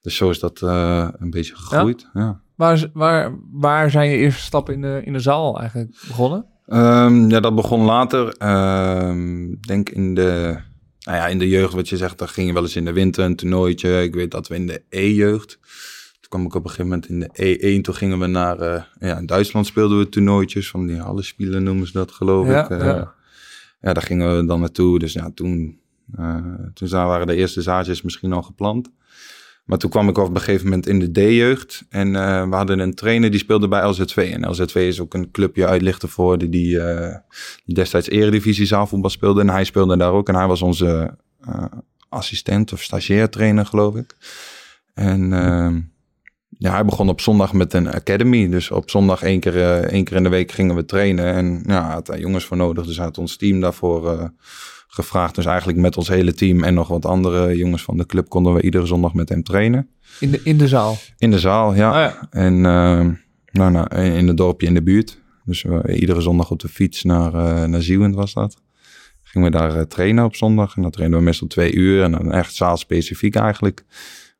[0.00, 2.10] Dus zo is dat eh, een beetje gegroeid.
[2.14, 2.40] Ja.
[2.54, 6.46] Waar, waar, waar zijn je eerste stappen in de, in de zaal eigenlijk begonnen?
[6.66, 8.28] Ehm, ja, dat begon later.
[8.28, 10.58] Ehm, denk in de,
[11.06, 12.92] nou ja, in de jeugd, wat je zegt, dan ging je wel eens in de
[12.92, 14.02] winter een toernooitje.
[14.02, 15.58] Ik weet dat we in de E-jeugd,
[16.20, 18.82] toen kwam ik op een gegeven moment in de E1, toen gingen we naar, eh,
[18.98, 22.70] ja, in Duitsland speelden we toernooitjes, van die Hallenspielen noemen ze dat geloof Ja, ik.
[22.70, 23.14] Eh, ja.
[23.80, 23.92] ja.
[23.92, 24.98] daar gingen we dan naartoe.
[24.98, 25.80] Dus ja, toen,
[26.16, 28.90] eh, toen waren de eerste zaadjes misschien al geplant.
[29.66, 31.84] Maar toen kwam ik op een gegeven moment in de D-jeugd.
[31.88, 34.30] En eh, we hadden een trainer die speelde bij LZV.
[34.32, 37.16] En LZV is ook een clubje uit Lichtenvoorde die, eh,
[37.64, 39.40] die destijds eredivisie zaalvoetbal speelde.
[39.40, 40.28] En hij speelde daar ook.
[40.28, 41.64] En hij was onze eh,
[42.08, 44.16] assistent of stagiair trainer, geloof ik.
[44.94, 45.80] En ehm,
[46.58, 48.48] ja, hij begon op zondag met een academy.
[48.48, 51.34] Dus op zondag één keer, eh, één keer in de week gingen we trainen.
[51.34, 52.86] En ja, had daar jongens voor nodig.
[52.86, 54.24] Dus hij had ons team daarvoor eh,
[54.88, 55.34] gevraagd.
[55.34, 58.54] Dus eigenlijk met ons hele team en nog wat andere jongens van de club konden
[58.54, 59.88] we iedere zondag met hem trainen.
[60.20, 60.96] In de, in de zaal.
[61.18, 61.90] In de zaal, ja.
[61.90, 62.28] Oh ja.
[62.30, 63.12] En ehm,
[63.52, 65.18] nou, nou, in het dorpje in de buurt.
[65.44, 68.64] Dus iedere zondag op de fiets naar, eh naar Zieuwend was dat.
[69.36, 70.76] Gingen we daar eh, trainen op zondag.
[70.76, 72.02] En dan trainen we meestal twee uur.
[72.02, 73.84] En dan echt zaalspecifiek eigenlijk.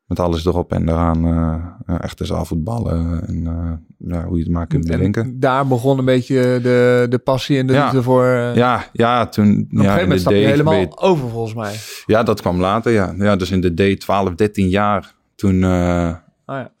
[0.07, 1.25] Met alles erop en eraan.
[1.25, 3.27] eh, eh, echte zaalvoetballen.
[3.27, 5.23] En eh, ja, hoe je het maar kunt bedenken.
[5.23, 7.83] En daar begon een beetje de, de passie en de Ja.
[7.83, 8.25] liefde voor.
[8.55, 9.45] Ja, ja, toen...
[9.49, 11.75] op een ja, gegeven moment stap je helemaal over volgens mij.
[12.05, 13.13] Ja, dat kwam later, ja.
[13.17, 15.15] Ja, dus in de D 12, 13 jaar.
[15.35, 15.55] Toen...
[15.63, 16.15] Oh
[16.45, 16.71] ja.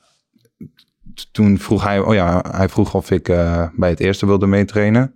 [1.31, 3.23] toen vroeg hij, oh ja, hij vroeg of ik
[3.75, 5.15] bij het eerste wilde meetrainen.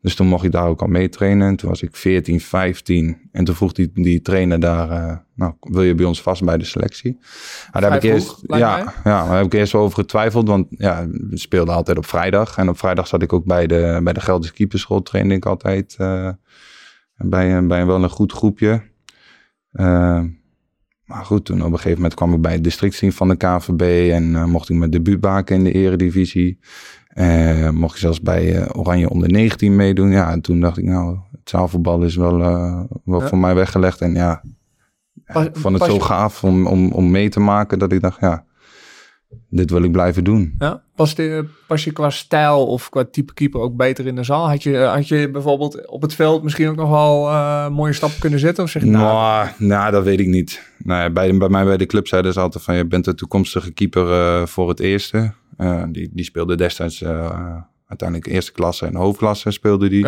[0.00, 1.48] Dus toen mocht ik daar ook al meetrainen.
[1.48, 3.28] En toen was ik 14, 15.
[3.32, 6.58] En toen vroeg die, die trainer daar, eh, nou, wil je bij ons vast bij
[6.58, 7.18] de selectie?
[7.70, 8.84] Ah, daar heb ik eerst, ja, mij.
[9.12, 10.48] ja, daar heb ik eerst wel over getwijfeld.
[10.48, 12.56] Want ja, we speelden altijd op vrijdag.
[12.56, 15.02] En op vrijdag zat ik ook bij de, bij de Gelderse keeperschool.
[15.02, 16.30] Trainde ik altijd eh,
[17.16, 18.82] bij, een- bij wel een goed groepje.
[19.72, 20.22] Eh,
[21.04, 24.10] maar goed, toen op een gegeven moment kwam ik bij het districtsteam van de KVB
[24.12, 26.58] en eh, mocht ik mijn debuut maken in de eredivisie.
[27.18, 30.10] Eh, mocht ik zelfs bij eh, Oranje onder 19 meedoen.
[30.10, 33.26] Ja, en toen dacht ik, nou, het zaalvoetbal is wel, eh, wel Ja.
[33.28, 34.00] voor mij weggelegd.
[34.00, 34.42] En ja,
[35.24, 38.20] Pas- ik vond het zo gaaf om, om, om mee te maken dat ik dacht,
[38.20, 38.44] ja,
[39.48, 40.54] dit wil ik blijven doen.
[40.58, 40.82] Ja.
[40.94, 44.48] Pas, de, pas je qua stijl of qua type keeper ook beter in de zaal?
[44.48, 48.38] Had je, had je bijvoorbeeld op het veld misschien ook nog wel mooie stappen kunnen
[48.38, 48.64] zetten?
[48.64, 50.62] Of zeg je, nou, Nou, nou, dat weet ik niet.
[50.78, 52.74] Nou, ja, bij, bij mij bij de club zeiden ze altijd van...
[52.76, 55.32] je bent de toekomstige keeper voor het eerste.
[55.58, 57.56] Eh, die, die speelde destijds eh,
[57.86, 60.02] uiteindelijk eerste klasse en hoofdklasse speelde die.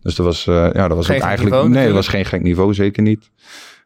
[0.00, 1.54] Dus dat was, eh, ja, dat was Geen eigenlijk...
[1.54, 3.30] niveau nee, dat was geen gek niveau, zeker niet.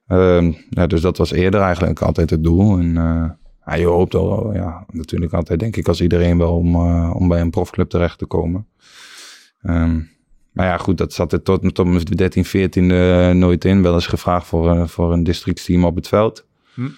[0.06, 2.78] Ehm, ja, dus dat was eerder eigenlijk altijd het doel.
[2.78, 2.94] En
[3.66, 6.76] ja, je hoopt al, ja, natuurlijk altijd, denk ik, als iedereen wel om,
[7.12, 8.66] om bij een profclub terecht te komen.
[9.62, 10.00] Ehm,
[10.52, 13.82] maar ja, goed, dat zat er tot, tot mijn 13, 14 eh, nooit in.
[13.82, 16.46] Wel eens gevraagd voor, eh, voor een districtsteam op het veld.
[16.74, 16.88] Hm.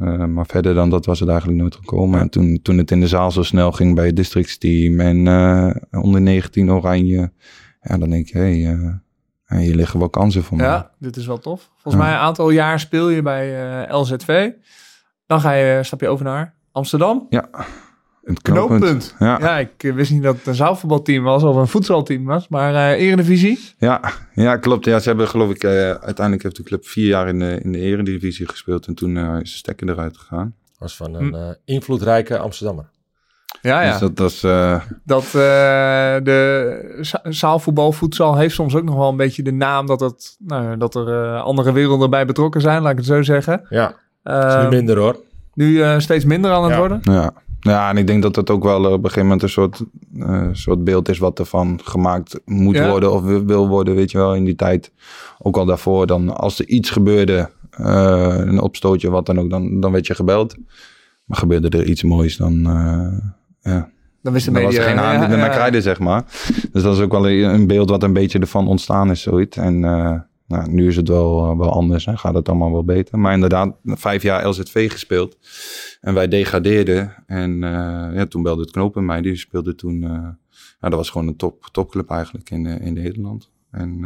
[0.00, 2.20] Eh, maar verder dan dat was het eigenlijk nooit gekomen.
[2.20, 6.02] En toen, toen het in de zaal zo snel ging bij het districtsteam en eh,
[6.02, 7.32] onder 19 oranje.
[7.80, 8.78] Ja, dan denk je, hé, hey,
[9.44, 10.66] eh, hier liggen wel kansen voor mij.
[10.66, 11.70] Ja, dit is wel tof.
[11.76, 14.50] Volgens mij een aantal jaar speel je bij LZV.
[15.26, 17.26] Dan ga je, stap je over naar Amsterdam.
[17.30, 17.48] Ja,
[18.34, 19.14] het Knooppunt.
[19.18, 19.38] Ja.
[19.40, 22.48] Ja, ik eh, wist niet dat het een zaalvoetbalteam was of een voetbalteam was.
[22.48, 23.58] Maar eh Eredivisie.
[23.78, 24.00] Ja,
[24.34, 24.84] ja, klopt.
[24.84, 27.72] Ja, ze hebben geloof ik, eh, uiteindelijk heeft de club vier jaar in de, in
[27.72, 28.86] de eredivisie gespeeld.
[28.86, 30.54] En toen eh, is de stekker eruit gegaan.
[30.78, 32.88] Was van een eh, invloedrijke Amsterdammer.
[33.62, 33.90] Ja, ja.
[33.90, 35.32] Dus dat was, eh, Dat eh,
[36.22, 40.36] de za- zaalvoetbal, voedsel heeft soms ook nog wel een beetje de naam dat, het,
[40.38, 43.66] nou, dat er eh, andere werelden bij betrokken zijn, laat ik het zo zeggen.
[43.68, 45.16] Ja, Eh, is nu minder hoor.
[45.54, 46.78] nu eh, steeds minder aan het Ja.
[46.78, 47.00] worden.
[47.02, 47.32] ja.
[47.60, 49.80] Ja, en ik denk dat dat ook wel eh, op een gegeven moment een soort,
[50.18, 52.90] eh, soort beeld is wat ervan gemaakt moet Ja.
[52.90, 54.92] worden of wil- worden, weet je wel, in die tijd.
[55.38, 59.80] Ook al daarvoor, dan als er iets gebeurde, eh, een opstootje, wat dan ook, dan,
[59.80, 60.54] dan werd je gebeld.
[61.24, 63.88] Maar gebeurde er iets moois, dan, eh, ja,
[64.22, 64.88] Dan wist de Dan was media.
[64.88, 65.48] er geen die ja, ja.
[65.48, 66.24] kraaide, zeg maar.
[66.72, 69.56] Dus dat is ook wel een beeld wat een beetje ervan ontstaan is, zoiets.
[69.56, 69.84] En
[70.50, 73.18] nou, nu is het wel, eh, wel anders en gaat het allemaal wel beter.
[73.18, 75.36] Maar inderdaad, vijf jaar LZV gespeeld.
[76.00, 77.14] En wij degradeerden.
[77.26, 79.20] En eh, ja, toen belde het knopen mij.
[79.20, 79.98] Die speelde toen...
[79.98, 80.34] nou,
[80.80, 83.50] dat was gewoon een top, topclub eigenlijk in, in Nederland.
[83.70, 84.00] En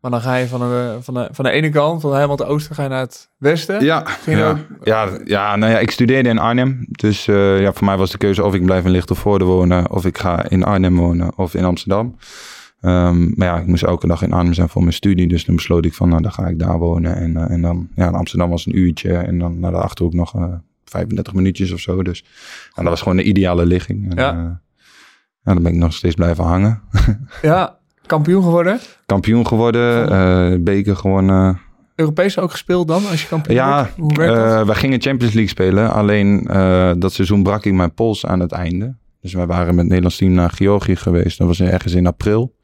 [0.00, 2.46] Maar dan ga je van de, van de, van de ene kant, van helemaal het
[2.46, 3.84] oosten, ga je naar het westen.
[3.84, 6.86] Ja, ja, ook- ja, ja, nou ja, ik studeerde in Arnhem.
[6.90, 10.18] Dus ja, voor mij was de keuze of ik blijf in Lichtenvoorde wonen, of ik
[10.18, 12.16] ga in Arnhem wonen, of in Amsterdam.
[12.80, 15.28] Ehm, maar ja, ik moest elke dag in Arnhem zijn voor mijn studie.
[15.28, 17.16] Dus toen besloot ik van, nou, dan ga ik daar wonen.
[17.16, 19.12] En, eh, en dan, ja, in Amsterdam was een uurtje.
[19.16, 20.44] En dan naar de Achterhoek nog eh
[20.84, 22.02] 35 minuutjes of zo.
[22.02, 22.24] Dus
[22.74, 24.10] en dat was gewoon de ideale ligging.
[24.10, 24.30] En, Ja.
[24.32, 24.38] eh,
[25.44, 26.80] ja, dan ben ik nog steeds blijven hangen.
[27.42, 27.76] Ja,
[28.06, 28.78] kampioen geworden.
[29.06, 31.60] Kampioen geworden, beker gewonnen.
[31.94, 33.96] Europees ook gespeeld dan, als je kampioen Ja, wordt?
[33.96, 34.60] Hoe werkt dat?
[34.60, 35.92] eh, wij gingen Champions League spelen.
[35.92, 36.42] Alleen
[36.98, 38.94] dat seizoen brak ik mijn pols aan het einde.
[39.20, 41.38] Dus wij waren met het Nederlands team naar Georgië geweest.
[41.38, 42.56] Dat was ergens in april.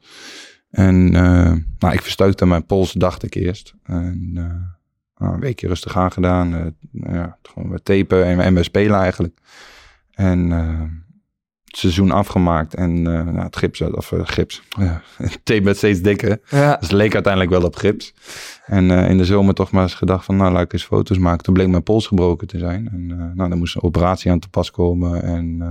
[0.69, 3.73] En eh, nou, ik verstuikte mijn pols, dacht ik eerst.
[3.83, 4.43] En eh,
[5.17, 6.49] nou, een weekje rustig aangedaan.
[6.91, 9.37] nou ja, gewoon met tapen en, en bij spelen eigenlijk.
[10.11, 10.49] En
[11.63, 12.73] het seizoen afgemaakt.
[12.73, 14.61] En nou, het gips, of gips.
[14.79, 16.39] Ja, het tape werd steeds dikker.
[16.49, 16.75] ja.
[16.75, 18.13] Dus het leek uiteindelijk wel op gips.
[18.65, 21.43] En in de zomer toch maar eens gedacht van, nou, laat ik eens foto's maken.
[21.43, 22.89] Toen bleek mijn pols gebroken te zijn.
[22.91, 25.23] En uh, nou, dan moest een operatie aan te pas komen.
[25.23, 25.61] En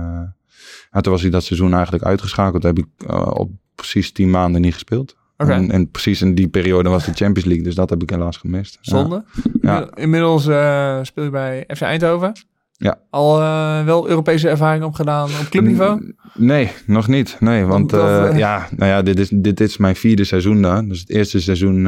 [1.01, 2.61] toen was hij dat seizoen eigenlijk uitgeschakeld.
[2.61, 5.15] Toen heb ik uh, op precies tien maanden niet gespeeld.
[5.37, 5.55] Okay.
[5.55, 7.63] En, en, precies in die periode was de Champions League.
[7.63, 8.77] Dus dat heb ik helaas gemist.
[8.81, 9.23] Zonde.
[9.61, 9.77] Ja.
[9.79, 9.87] Ja.
[9.93, 12.31] Inmiddels uh, speel je bij FC Eindhoven.
[12.71, 12.99] Ja.
[13.09, 16.13] Al uh, wel Europese ervaring opgedaan op clubniveau?
[16.33, 17.37] Nee, nog niet.
[17.39, 20.61] Nee, want dat, uh, uh, ja, nou ja, dit is, dit is mijn vierde seizoen
[20.61, 20.87] daar.
[20.87, 21.83] Dus het eerste seizoen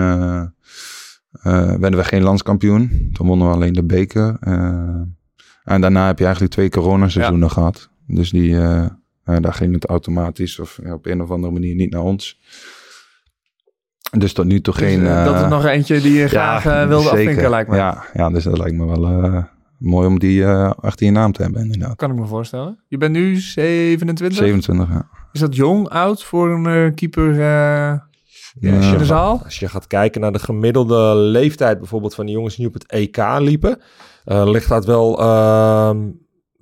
[1.41, 3.09] werden we geen landskampioen.
[3.13, 4.37] Toen wonnen we alleen de beker.
[5.63, 7.53] En daarna heb je eigenlijk twee coronaseizoenen ja.
[7.53, 7.89] gehad.
[8.09, 8.85] Dus die, uh,
[9.23, 12.39] daar ging het automatisch of op een of andere manier niet naar ons.
[14.17, 15.03] Dus tot nu toe dus, geen...
[15.03, 17.19] dat is nog eentje die je graag ja, wilde zeker.
[17.19, 17.75] afvinken, lijkt me.
[17.75, 19.43] Ja, ja, dus dat lijkt me wel uh,
[19.77, 21.95] mooi om die uh, achter je naam te hebben, inderdaad.
[21.95, 22.83] Kan ik me voorstellen.
[22.87, 24.37] Je bent nu 27?
[24.37, 25.09] 27, ja.
[25.31, 27.91] Is dat jong, oud voor een uh, keeper ja,
[28.75, 29.35] als, je in de zaal?
[29.35, 32.73] Gaat, als je gaat kijken naar de gemiddelde leeftijd bijvoorbeeld van de jongens die op
[32.73, 33.79] het EK liepen,
[34.25, 35.95] uh, ligt dat wel uh,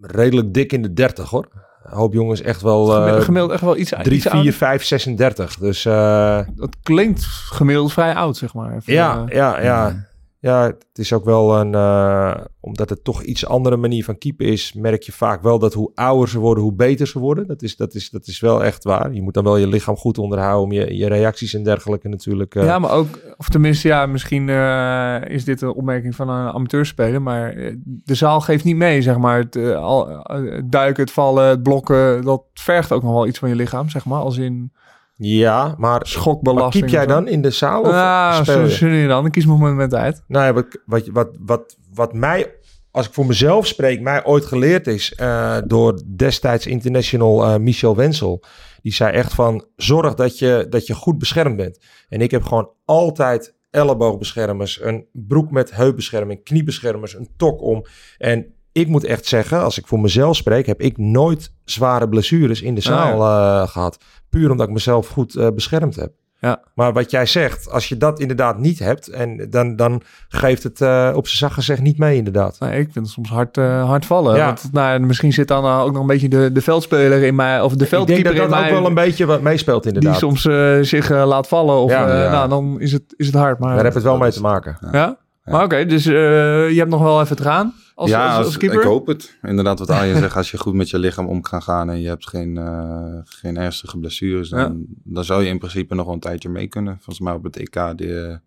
[0.01, 1.47] redelijk dik in de 30 hoor.
[1.83, 3.07] Een hoop jongens echt wel...
[3.07, 5.57] Uh, gemiddeld echt wel iets 3, 4, 5, 36.
[5.57, 5.85] Dus...
[5.85, 8.75] Uh, dat klinkt gemiddeld vrij oud, zeg maar.
[8.75, 10.07] Even, ja, uh, ja, ja.
[10.39, 11.73] Ja, het is ook wel een...
[11.73, 14.73] Uh, omdat het toch iets andere manier van keepen is...
[14.73, 17.47] merk je vaak wel dat hoe ouder ze worden, hoe beter ze worden.
[17.47, 19.13] Dat is, dat is, dat is wel echt waar.
[19.13, 20.77] Je moet dan wel je lichaam goed onderhouden...
[20.79, 22.55] je, je reacties en dergelijke natuurlijk...
[22.55, 23.19] Uh, ja, maar ook...
[23.37, 27.21] Of tenminste, ja, misschien uh, is dit een opmerking van een amateurspeler...
[27.21, 29.37] maar eh, de zaal geeft niet mee, zeg maar.
[29.37, 30.23] Het, al,
[30.65, 32.21] duiken, het vallen, het blokken...
[32.21, 34.19] dat vergt ook nog wel iets van je lichaam, zeg maar.
[34.19, 34.71] Als in...
[35.19, 36.83] Ja, maar schokbelasting.
[36.83, 37.81] Maar kiep jij dan in de zaal?
[37.81, 39.25] Of zo nu dan.
[39.25, 40.23] Ik kies mijn moment uit.
[40.27, 42.55] Nou ja, wat, wat, wat, wat, wat mij,
[42.91, 47.95] als ik voor mezelf spreek, mij ooit geleerd is uh, door destijds international uh, Michel
[47.95, 48.43] Wensel.
[48.81, 51.79] Die zei echt van, zorg dat je, dat je goed beschermd bent.
[52.09, 57.85] En ik heb gewoon altijd elleboogbeschermers, een broek met heupbescherming, kniebeschermers, een tok om.
[58.17, 62.61] En ik moet echt zeggen, als ik voor mezelf spreek, heb ik nooit zware blessures
[62.61, 63.97] in de zaal eh, gehad.
[64.29, 66.11] Puur omdat ik mezelf goed eh, beschermd heb.
[66.39, 66.59] Ja.
[66.75, 70.81] Maar wat jij zegt, als je dat inderdaad niet hebt, en dan, dan geeft het
[70.81, 72.59] eh, op zijn zacht gezegd niet mee, inderdaad.
[72.59, 74.35] Nee, ik vind het soms hard, hard vallen.
[74.35, 74.45] Ja.
[74.45, 77.67] Want, nou, misschien zit dan ook nog een beetje de, de veldspeler in mij, of
[77.67, 79.93] de Ik denk veldkeeper dat in dat ook mij, wel een beetje wat meespeelt, die
[79.93, 80.19] inderdaad.
[80.19, 81.75] soms eh, zich laat vallen.
[81.75, 82.29] Of, Ja.
[82.29, 83.59] Nou, dan is het, is het hard.
[83.59, 84.77] Maar, Daar heb het wel mee te maken.
[84.91, 85.17] ja?
[85.43, 88.57] Maar oké, dus je hebt nog wel even het gaan als, ja, als, als als-
[88.57, 88.79] keeper?
[88.79, 89.37] ik hoop het.
[89.41, 92.07] Inderdaad, wat Arjen zegt, als je goed met je lichaam om kan gaan en je
[92.07, 96.19] hebt geen, eh, geen ernstige blessures, dan, dan zou je in principe nog wel een
[96.19, 96.93] tijdje mee kunnen.
[96.95, 98.39] Volgens mij op het EK, de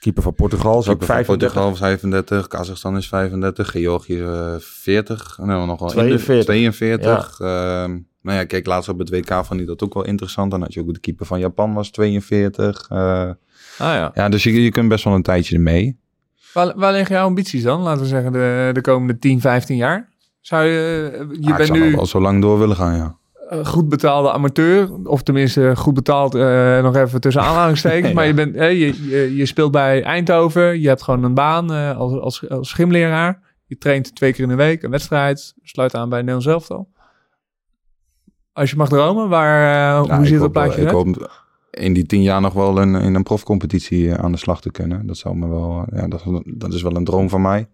[0.00, 1.52] Keeper van Portugal is ook keeper van 35.
[1.52, 6.44] Portugal 35, Kazachstan is 35, Georgië eh, 40, en dan nog wel 42.
[6.44, 7.40] 42.
[7.40, 7.90] Ehm,
[8.22, 10.50] nou ja, kijk, laatst op het WK vond hij dat ook wel interessant.
[10.50, 12.86] Dan had je ook de keeper van Japan was 42.
[12.88, 13.30] eh,
[13.78, 14.10] Ah, ja.
[14.14, 15.98] ja, dus je, je kunt best wel een tijdje mee.
[16.52, 17.80] Waar, waar liggen jouw ambities dan?
[17.80, 20.08] Laten we zeggen de, de komende 10, 15 jaar.
[20.40, 20.72] Zou je,
[21.30, 23.16] je Ja, ik bent nu wel zo lang door willen gaan, ja.
[23.48, 28.08] eh, goed betaalde amateur, of tenminste goed betaald, eh, nog even tussen aanhalingstekens.
[28.08, 28.14] Ja.
[28.14, 31.72] Maar je, bent, eh, je, je, je speelt bij Eindhoven, je hebt gewoon een baan
[31.72, 33.48] eh, als, als, als schimleraar.
[33.66, 36.88] Je traint twee keer in de week, een wedstrijd, sluit aan bij Nederlands elftal.
[38.52, 41.28] Als je mag dromen, waar, eh, Nou, hoe ik ziet dat plaatje eruit?
[41.70, 44.70] In die tien jaar nog wel in, in een profcompetitie eh, aan de slag te
[44.70, 45.06] kunnen.
[45.06, 47.68] Dat zou me wel, ja, dat, dat is wel een droom van mij.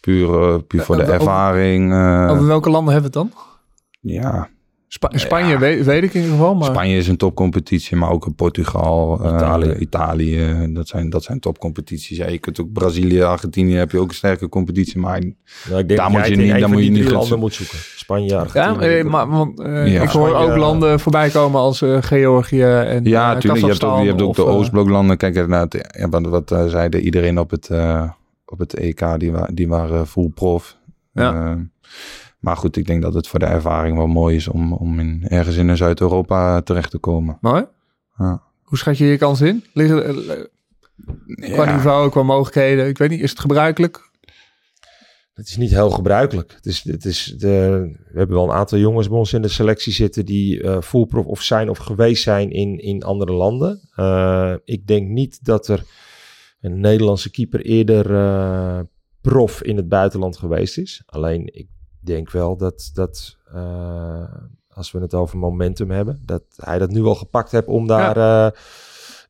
[0.00, 1.92] Puur, eh, puur voor de over- ervaring.
[1.92, 3.40] eh, Over welke landen hebben we het dan?
[4.00, 4.48] ja,
[4.94, 6.64] Spa- Spanje weet, weet ik in ieder geval, maar...
[6.70, 9.74] Spanje is een topcompetitie, maar ook Portugal, eh, Italië.
[9.78, 10.68] Italië.
[10.72, 12.16] dat, zijn, dat zijn topcompetities.
[12.16, 14.98] Ja, je kunt ook Brazilië, Argentinië heb je ook een sterke competitie.
[14.98, 15.30] Maar Nou,
[15.80, 17.78] ik denk Daar dat moet je niet- daar moet je niet landen moet zoeken.
[17.78, 18.86] Spanje, Ja, Argentinië.
[18.98, 20.02] eh, maar want, eh, Ja.
[20.02, 23.42] ik hoor Spanje, ook landen voorbij komen als eh, Georgië en ja, eh, natuurlijk.
[23.42, 25.16] Je hebt ook, Kazachstan je hebt ook of, de eh, Oostbloklanden.
[25.16, 25.68] Kijk, ja,
[26.10, 28.10] wat, wat eh, zeiden iedereen op het, eh,
[28.46, 30.76] op het EK, die, wa die waren full prof.
[31.12, 31.56] Ja.
[32.42, 35.24] Maar goed, ik denk dat het voor de ervaring wel mooi is om, om in,
[35.28, 37.38] ergens in Zuid-Europa terecht te komen.
[37.40, 37.64] Mooi.
[38.18, 38.42] Ja.
[38.62, 39.64] Hoe schat je je kans in?
[39.72, 40.44] Liggen, eh,
[41.52, 41.76] qua Ja.
[41.76, 42.88] niveau, qua mogelijkheden?
[42.88, 44.10] Ik weet niet, is het gebruikelijk?
[45.34, 46.52] Het is niet heel gebruikelijk.
[46.52, 47.48] Het is, het is de,
[48.12, 51.06] we hebben wel een aantal jongens bij ons in de selectie zitten die eh full
[51.06, 53.88] prof of zijn of geweest zijn in, in andere landen.
[53.94, 55.84] Eh, ik denk niet dat er
[56.60, 58.80] een Nederlandse keeper eerder eh,
[59.20, 61.02] prof in het buitenland geweest is.
[61.06, 61.66] Alleen ik
[62.02, 64.24] denk wel dat, dat eh,
[64.68, 68.16] als we het over momentum hebben, dat hij dat nu wel gepakt heeft om daar
[68.16, 68.58] eh,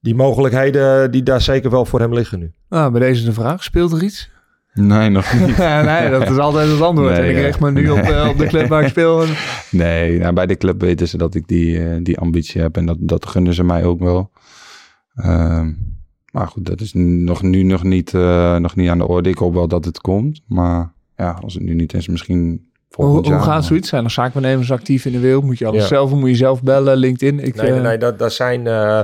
[0.01, 2.53] die mogelijkheden die daar zeker wel voor hem liggen nu.
[2.68, 3.62] Nou, bij deze de vraag.
[3.62, 4.31] Speelt er iets?
[4.75, 5.57] Nee, nog niet.
[5.85, 7.11] nee, dat is altijd het antwoord.
[7.11, 7.43] Nee, en ik ja.
[7.43, 9.25] richt me nu op, de, op de club waar ik speel.
[9.70, 12.87] Nee, nou, bij de club weten ze dat ik die, eh, die ambitie heb en
[12.87, 14.31] dat, dat gunnen ze mij ook wel.
[15.14, 15.73] Ehm,
[16.33, 19.29] maar goed, dat is nog, nu nog niet, eh, nog niet aan de orde.
[19.29, 20.41] Ik hoop wel dat het komt.
[20.47, 23.45] Maar ja, als het nu niet is, misschien Hoe, volgend hoe jaar.
[23.45, 23.89] gaat zoiets?
[23.89, 25.45] Zijn er zaakwaarnemers actief in de wereld?
[25.45, 25.87] Moet je alles Ja.
[25.89, 26.11] zelf?
[26.11, 26.97] Moet je zelf bellen?
[26.97, 27.39] LinkedIn?
[27.41, 29.01] Ik, Nee, nee, eh, nee dat, dat zijn eh,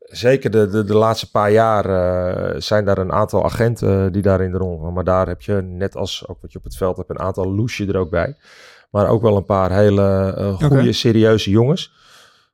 [0.00, 4.40] zeker de, de, de laatste paar jaar eh, zijn daar een aantal agenten die daar
[4.40, 4.92] in de rol gaan.
[4.92, 7.54] Maar daar heb je, net als ook wat je op het veld hebt, een aantal
[7.54, 8.36] loesje er ook bij.
[8.90, 11.92] Maar ook wel een paar hele goede, serieuze jongens.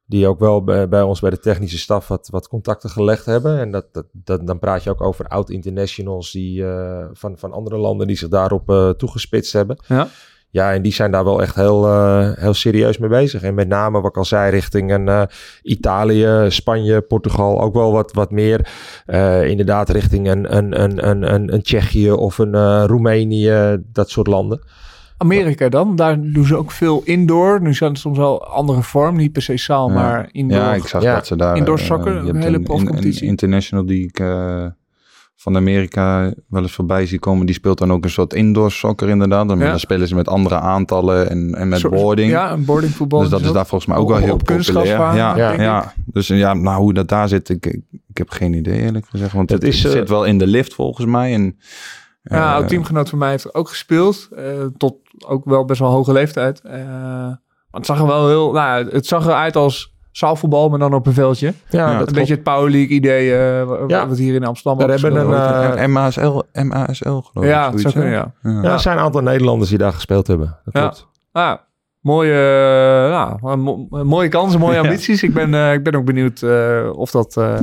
[0.09, 3.59] Die ook wel bij, bij ons bij de technische staf wat, wat contacten gelegd hebben.
[3.59, 7.77] En dat, dat, dat, dan praat je ook over oud-internationals die, eh, van, van andere
[7.77, 9.79] landen die zich daarop eh, toegespitst hebben.
[9.87, 10.09] Ja.
[10.51, 13.43] Ja, en die zijn daar wel echt heel, eh, heel serieus mee bezig.
[13.43, 15.29] En met name, wat ik al zei, richting een
[15.63, 17.61] Italië, Spanje, Portugal.
[17.61, 18.69] Ook wel wat, wat meer.
[19.45, 23.77] inderdaad, richting een, een, een, een, een, een Tsjechië of een Roemenië.
[23.93, 24.61] Dat soort landen.
[25.19, 25.97] Amerika dan?
[25.97, 27.63] Daar doen ze ook veel indoor.
[27.63, 29.17] Nu zijn het soms wel andere vorm.
[29.17, 29.95] Niet per se zaal, Ja.
[29.95, 30.59] maar indoor.
[30.59, 31.15] Ja, ik zag Ja.
[31.15, 31.57] dat ze daar...
[31.57, 33.23] Indoor eh, soccer, je een hebt hele profcompetitie.
[33.23, 34.67] een international die ik eh,
[35.37, 37.47] van Amerika wel eens voorbij zie komen.
[37.47, 39.49] Die speelt dan ook een soort indoor soccer inderdaad.
[39.49, 39.69] Dan, Ja.
[39.71, 42.31] dan spelen ze met andere aantallen en, en met boarding.
[42.31, 43.21] Ja, een boardingvoetbal.
[43.21, 44.87] Dus dat is daar volgens mij ook Op- wel heel op populair.
[45.17, 45.89] Ja, denk ja, ik.
[46.07, 49.33] Dus ja, nou, hoe dat daar zit, ik, ik, ik heb geen idee eerlijk gezegd.
[49.33, 51.35] Want Het het, is, het eh, zit wel in de lift volgens mij.
[51.35, 51.59] En,
[52.29, 54.29] Ja, een teamgenoot van mij heeft er ook gespeeld.
[54.37, 54.45] eh,
[54.77, 54.95] tot
[55.27, 56.61] ook wel best wel hoge leeftijd.
[56.61, 58.53] Eh, maar het zag er wel heel...
[58.53, 61.55] Nou, het zag eruit als zaalvoetbal, maar dan op een veldje.
[61.71, 64.09] Ja, Ja, dat een beetje het Power League idee eh, Ja.
[64.09, 65.41] wat hier in Amsterdam Daar hebben een, wordt.
[65.41, 67.45] eh, en MASL, MASL geloof ik.
[67.45, 68.33] ja, het zoiets, kunnen, ja.
[68.43, 68.63] Ja.
[68.63, 70.59] Ja, er zijn een aantal Nederlanders die daar gespeeld hebben.
[70.65, 70.81] Dat Ja.
[70.81, 71.07] klopt.
[71.33, 71.59] Ah,
[72.01, 74.81] mooie, eh, nou, mo- een mooie kansen, mooie Ja.
[74.81, 75.23] ambities.
[75.23, 77.59] Ik, ben, eh, ik ben ook benieuwd eh, of dat eh,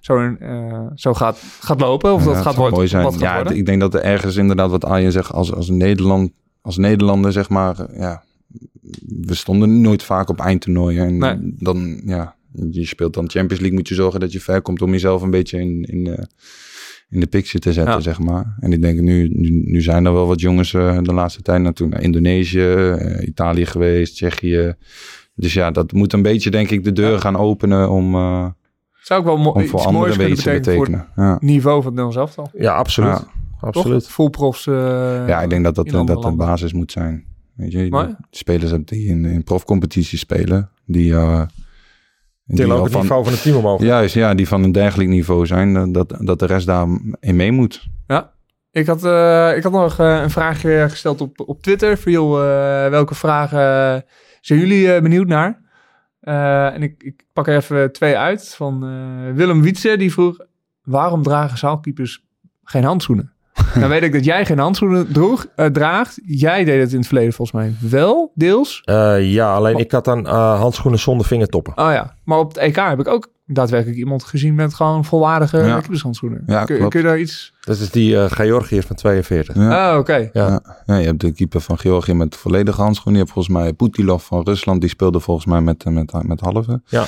[0.00, 2.12] zo, eh, zo gaat, gaat lopen.
[2.14, 2.74] Of Ja, dat gaat worden.
[2.74, 3.18] mooi zijn.
[3.18, 3.56] Ja, worden.
[3.56, 6.30] ik denk dat er ergens inderdaad wat Arjen zegt als, als, Nederland,
[6.60, 8.22] als Nederlander, zeg maar, eh, ja,
[9.26, 11.06] we stonden nooit vaak op eindtoernooien.
[11.06, 11.54] En Nee.
[11.58, 12.34] dan, ja,
[12.70, 15.30] je speelt dan Champions League, moet je zorgen dat je ver komt om jezelf een
[15.30, 16.24] beetje in, in, eh,
[17.10, 18.00] in de picture te zetten, Ja.
[18.00, 18.56] zeg maar.
[18.60, 21.62] En ik denk, nu, nu, nu zijn er wel wat jongens eh, de laatste tijd
[21.62, 21.88] naartoe.
[21.88, 24.74] Naar Indonesië, eh, Italië geweest, Tsjechië.
[25.34, 28.46] Dus ja, dat moet een beetje, denk ik, de deur gaan openen om, eh,
[29.02, 31.26] Zou ook wel mo om iets voor moois kunnen iets te betekenen voor betekenen.
[31.26, 31.32] Ja.
[31.32, 32.60] het niveau van het Nederlands elftal.
[32.62, 33.10] Ja, absoluut.
[33.10, 33.24] Ja.
[33.60, 34.02] Absoluut.
[34.02, 34.12] Toch?
[34.12, 34.66] Full profs.
[34.66, 34.74] eh,
[35.26, 36.46] ja, ik denk dat dat, andere dat de landen.
[36.46, 37.24] basis moet zijn.
[37.54, 41.14] Weet je, de spelers hebben die in, in profcompetities spelen, die...
[42.50, 43.82] die Tillen ook het van- niveau van het team omhoog.
[43.82, 47.52] Juist, ja, die van een dergelijk niveau zijn, eh, dat, dat de rest daarin mee
[47.52, 47.88] moet.
[48.72, 51.98] Ik had, eh, ik had nog eh, een vraag eh, gesteld op, op Twitter.
[51.98, 54.04] Voor eh, welke vragen
[54.40, 55.60] zijn jullie benieuwd naar?
[56.20, 58.54] Eh, en ik, ik pak er even twee uit.
[58.54, 60.38] Van eh, Willem Wietse, die vroeg...
[60.84, 62.24] Waarom dragen zaalkeepers
[62.64, 63.32] geen handschoenen?
[63.78, 66.20] nou weet ik dat jij geen handschoenen droeg, eh, draagt.
[66.24, 68.82] Jij deed het in het verleden volgens mij wel, deels.
[68.84, 71.72] Eh, ja, alleen ik had dan eh, handschoenen zonder vingertoppen.
[71.78, 75.58] Oh ja, maar op het EK heb ik ook daadwerkelijk iemand gezien met gewoon volwaardige
[75.58, 75.78] Ja.
[75.80, 76.42] keepershandschoenen.
[76.46, 76.90] Ja, kun, klopt.
[76.90, 77.54] kun je daar iets...
[77.60, 79.54] Dat is die eh Georgiër van 42.
[79.54, 79.90] Ja.
[79.90, 80.30] Ah, oké.
[80.32, 80.62] Ja.
[80.86, 83.20] Ja, je hebt de keeper van Georgië met volledige handschoenen.
[83.20, 86.82] Je hebt volgens mij Putilov van Rusland, die speelde volgens mij met, met, met halve.
[86.86, 87.04] Ja.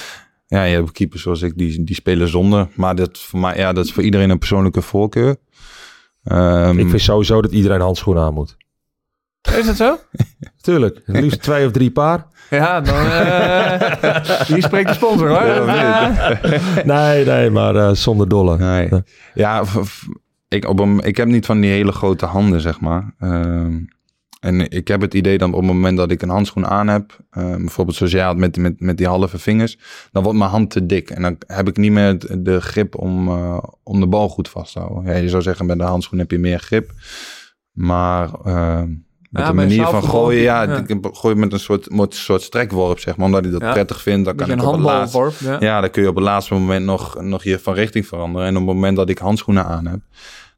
[0.46, 2.68] Ja, je hebt keepers zoals ik, die, die spelen zonder.
[2.74, 5.36] Maar dat, voor mij, ja, dat is voor iedereen een persoonlijke voorkeur.
[6.24, 8.56] Ehm, Ik vind sowieso dat iedereen handschoenen aan moet.
[9.58, 9.98] Is dat zo?
[10.60, 11.02] Tuurlijk.
[11.04, 12.26] Het liefst twee of drie paar.
[12.50, 12.94] Ja, dan...
[12.94, 15.42] eh hier spreekt de sponsor, hoor.
[15.66, 18.58] Ja, Eh, Nee, nee, maar eh, zonder dolle.
[18.58, 18.88] Nee.
[19.34, 19.62] Ja,
[20.48, 23.14] ik, op een, ik heb niet van die hele grote handen, zeg maar.
[23.18, 23.78] Ehm,
[24.42, 27.16] en ik heb het idee dat op het moment dat ik een handschoen aan heb,
[27.30, 29.78] eh, bijvoorbeeld zoals jij had met, met, met die halve vingers,
[30.12, 31.10] dan wordt mijn hand te dik.
[31.10, 34.72] En dan heb ik niet meer de- grip om, eh, om de bal goed vast
[34.72, 35.12] te houden.
[35.12, 36.90] Ja, je zou zeggen, met de handschoen heb je meer grip.
[37.72, 38.82] Maar eh,
[39.30, 42.42] met Ja, de manier van gooien, ja, ik gooi met een soort, met een soort
[42.42, 43.26] strekworp, zeg maar.
[43.26, 43.72] Omdat ik dat Ja.
[43.72, 45.12] prettig vind, dan kan ik op het laatst...
[45.14, 45.60] handbalvorp.
[45.60, 45.66] Ja.
[45.68, 48.46] Ja, dan kun je op het laatste moment nog, nog je van richting veranderen.
[48.48, 50.00] En op het moment dat ik handschoenen aan heb,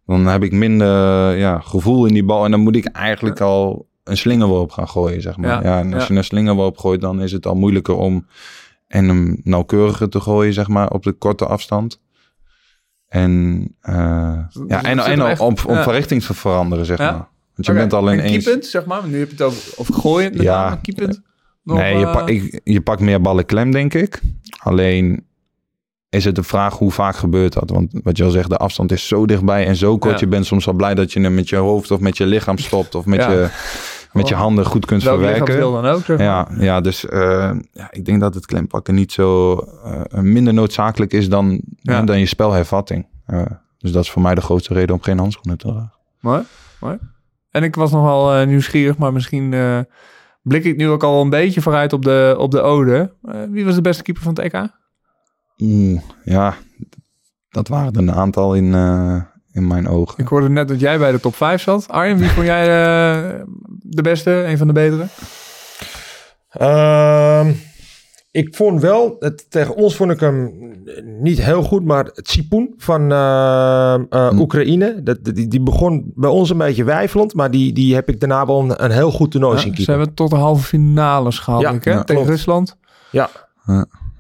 [0.07, 0.89] dan heb ik minder
[1.37, 2.45] ja, gevoel in die bal.
[2.45, 5.51] En dan moet ik eigenlijk al een slingerworp gaan gooien, zeg maar.
[5.51, 6.09] Ja, Ja, en als ja.
[6.13, 8.27] je een slingerworp gooit, dan is het al moeilijker om
[8.87, 12.01] en hem nauwkeuriger te gooien, zeg maar, op de korte afstand.
[13.09, 13.95] En, eh,
[14.67, 15.83] ja, en, en om, echt- om, om ja.
[15.83, 17.29] van richting te veranderen, zeg maar.
[17.55, 18.45] Want je bent al ineens...
[18.45, 19.09] keepend, zeg maar.
[19.09, 20.43] Nu heb je het over, over gooien.
[20.43, 20.79] Ja.
[20.83, 21.21] keepend.
[21.63, 24.21] Nee, je, eh, pak, ik, je pakt meer ballen klem, denk ik.
[24.59, 25.27] Alleen
[26.15, 27.71] is het de vraag hoe vaak gebeurt dat?
[27.71, 30.13] Want wat je al zegt, de afstand is zo dichtbij en zo kort.
[30.15, 30.21] Ja.
[30.21, 32.59] Je bent soms al blij dat je hem met je hoofd of met je lichaam
[32.59, 32.95] stopt.
[32.95, 33.31] Of met, Ja.
[33.31, 33.49] je,
[34.13, 35.45] met je handen goed kunt welk verwerken.
[35.45, 36.27] lichaamsdeel dan ook, zeg maar.
[36.27, 41.13] Ja, ja, dus eh, ja, ik denk dat het klempakken niet zo eh, minder noodzakelijk
[41.13, 43.07] is dan, dan je spelhervatting.
[43.27, 43.43] Eh,
[43.79, 45.93] dus dat is voor mij de grootste reden om geen handschoenen te dragen.
[46.21, 46.43] Mooi,
[46.81, 46.99] mooi.
[47.51, 49.55] En ik was nogal nieuwsgierig, maar misschien
[50.43, 53.13] blik ik nu ook al een beetje vooruit op de, op de ode.
[53.51, 54.69] Wie was de beste keeper van het EK?
[55.63, 56.55] Oeh, ja,
[57.49, 59.17] dat waren er een aantal in, eh,
[59.53, 60.19] in mijn ogen.
[60.19, 61.89] Ik hoorde net dat jij bij de top 5 zat.
[61.89, 63.41] Arjen, wie vond jij eh,
[63.81, 65.07] de beste, een van de betere?
[66.51, 67.51] Ehm,
[68.31, 70.53] ik vond wel, het, tegen ons vond ik hem
[71.21, 74.39] niet heel goed, maar het Sipoen van eh, eh, Hm.
[74.39, 78.21] Oekraïne, dat, die, die begon bij ons een beetje wijfelend, maar die, die heb ik
[78.21, 81.39] daarna wel een, een heel goed toernooi Ja, zien ze hebben tot de halve finales
[81.39, 81.91] gehaald, Ja, ik, hè?
[81.91, 82.29] ja, tegen klopt.
[82.29, 82.77] Rusland.
[83.11, 83.31] Ja,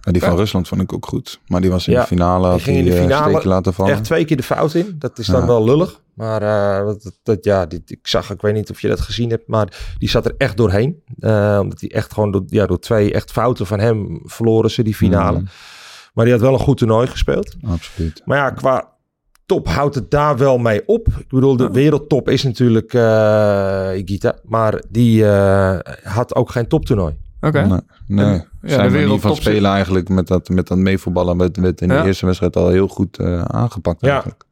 [0.04, 0.36] Ja, die van Ja.
[0.36, 1.40] Rusland vond ik ook goed.
[1.46, 3.74] Maar die was in Ja, de finale, had ging in die, de eh, finale laten
[3.74, 3.92] vallen.
[3.92, 4.96] echt twee keer de fout in.
[4.98, 6.00] Dat is dan wel lullig.
[6.14, 9.30] Maar eh, dat, dat- ja, dit, ik zag, ik weet niet of je dat gezien
[9.30, 11.02] hebt, maar die zat er echt doorheen.
[11.18, 14.82] Eh, omdat hij echt gewoon door, ja, door twee echt fouten van hem verloren ze
[14.82, 15.38] die finale.
[15.38, 15.48] Mm,
[16.14, 17.54] Maar die had wel een goed toernooi gespeeld.
[17.66, 18.22] absoluut.
[18.24, 18.88] Maar ja, qua
[19.46, 21.08] top houdt het daar wel mee op.
[21.18, 24.34] Ik bedoel, de wereldtop is natuurlijk eh Igita.
[24.44, 25.24] Maar die
[26.02, 27.14] had ook geen toptoernooi.
[27.44, 27.66] Oké.
[27.66, 28.24] Nee, nee.
[28.26, 30.78] En- ja, de zijn we niet wereldtop van zit- spelen eigenlijk met dat, met dat
[30.78, 31.36] meevoetballen.
[31.38, 32.04] Werd, werd in de Ja.
[32.04, 34.10] eerste wedstrijd al heel goed eh, aangepakt Ja.
[34.10, 34.44] eigenlijk.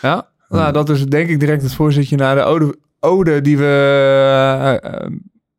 [0.00, 3.64] Ja, nou, dat is denk ik direct het voorzitje naar de ode, ode die we
[3.64, 5.06] eh, eh,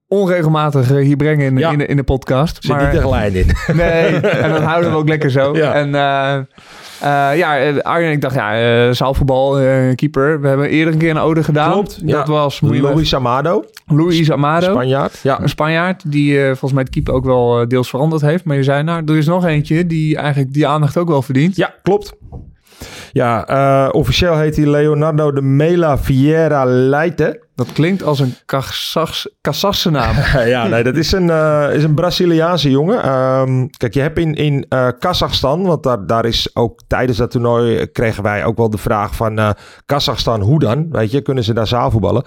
[0.07, 1.71] onregelmatig hier brengen in, Ja.
[1.71, 2.63] in, de, in de podcast.
[2.63, 3.47] Zit niet echt lijn in.
[3.73, 5.55] Nee, en dat houden we ook lekker zo.
[5.57, 5.73] Ja.
[5.73, 5.95] En
[7.09, 10.41] ja, eh, Arjen, ik dacht, ja, uh, zaalvoetbal, eh, keeper.
[10.41, 11.71] We hebben eerder een keer een ode gedaan.
[11.71, 12.17] Klopt, ja.
[12.17, 14.71] Dat was Luis Amado, Luis Amado.
[14.71, 15.19] Spanjaard.
[15.23, 18.43] Ja, Een Spanjaard die eh, volgens mij het keeper ook wel eh, deels veranderd heeft.
[18.43, 21.55] Maar je zei, nou, er is nog eentje die eigenlijk die aandacht ook wel verdient.
[21.55, 22.13] ja klopt.
[23.11, 27.42] Ja, eh, officieel heet hij Leonardo de Mela Vieira Leite.
[27.55, 30.15] Dat klinkt als een Kazachs- Kazachse naam.
[30.45, 33.03] ja, nee, dat is een, eh, is een Braziliaanse jongen.
[33.03, 37.31] Ehm, kijk, je hebt in, in eh, Kazachstan, want daar, daar is ook tijdens dat
[37.31, 39.49] toernooi kregen wij ook wel de vraag van eh
[39.85, 40.87] Kazachstan, hoe dan?
[40.91, 42.23] Weet je, kunnen ze daar zaalvoetballen?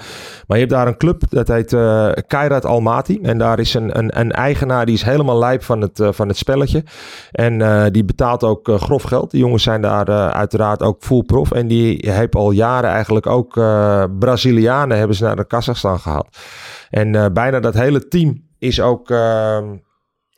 [0.47, 3.19] Maar je hebt daar een club, dat heet eh Kairat Almaty.
[3.23, 6.37] En daar is een, een, een eigenaar, die is helemaal lijp van het, van het
[6.37, 6.85] spelletje.
[7.33, 9.31] En die betaalt ook grof geld.
[9.31, 11.53] Die jongens zijn daar uiteraard ook full prof.
[11.53, 13.53] En die heeft al jaren eigenlijk ook
[14.19, 16.37] Brazilianen hebben ze naar de Kazachstan gehaald.
[16.91, 19.65] En eh, bijna dat hele team is ook ehm,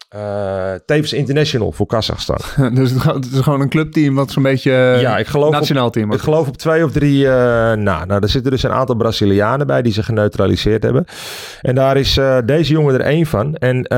[0.08, 2.38] eh, tevens international voor Kazachstan.
[2.74, 5.92] dus het is gewoon een clubteam wat zo'n beetje eh, ja, ik geloof nationaal op,
[5.92, 7.26] team Ik geloof op twee of drie.
[7.26, 7.32] eh,
[7.76, 11.04] nou, nou, er zitten dus een aantal Brazilianen bij die ze geneutraliseerd hebben.
[11.60, 13.54] En daar is deze jongen er één van.
[13.54, 13.90] En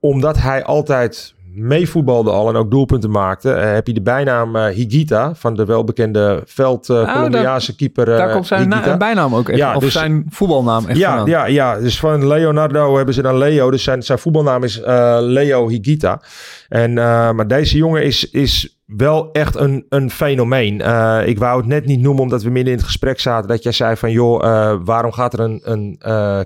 [0.00, 4.66] omdat hij altijd meevoetbalde al en ook doelpunten maakte, eh, heb je de bijnaam eh,
[4.66, 8.04] Higita van de welbekende veld eh daar- Colombiaanse keeper.
[8.06, 11.28] Daar komt zijn na- bijnaam ook echt, Ja, of dus- zijn voetbalnaam echt Ja, vandaan.
[11.28, 13.70] ja, ja, dus van Leonardo hebben ze dan Leo.
[13.70, 14.80] Dus zijn, zijn voetbalnaam is
[15.20, 16.20] Leo Higita.
[16.68, 20.80] En, eh, maar deze jongen is, is wel echt een, een fenomeen.
[20.80, 23.48] Eh, ik wou het net niet noemen omdat we midden in het gesprek zaten.
[23.48, 25.98] Dat jij zei van joh, eh, waarom gaat er een, een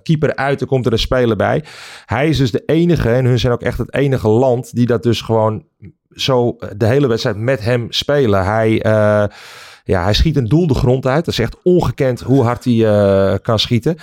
[0.02, 1.64] keeper uit en komt er een speler bij?
[2.06, 5.02] Hij is dus de enige en hun zijn ook echt het enige land die dat
[5.02, 5.64] dus gewoon
[6.10, 8.44] zo de hele wedstrijd met hem spelen.
[8.44, 8.80] Hij...
[9.84, 11.24] ja, hij schiet een doel de grond uit.
[11.24, 13.96] Dat is echt ongekend hoe hard hij kan schieten.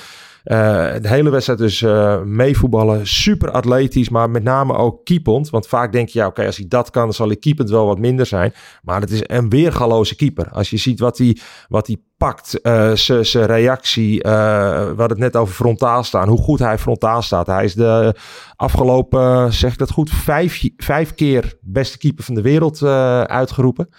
[0.44, 0.58] Eh,
[1.02, 3.08] de hele wedstrijd dus eh, meevoetballen.
[3.08, 5.50] Super atletisch, maar met name ook keepend.
[5.50, 8.00] Want vaak denk je, ja, oké, als hij dat kan, zal hij keepend wel wat
[8.00, 8.54] minder zijn.
[8.84, 10.50] Maar het is een weergaloze keeper.
[10.50, 11.38] Als je ziet wat hij,
[11.68, 14.20] wat hij pakt, eh, zijn reactie.
[14.20, 16.28] we hadden het net over frontaal staan.
[16.28, 17.48] Hoe goed hij frontaal staat.
[17.48, 18.16] Hij is de
[18.56, 22.84] afgelopen, zeg ik dat goed, vijf, vijf keer beste keeper van de wereld
[23.28, 23.90] uitgeroepen.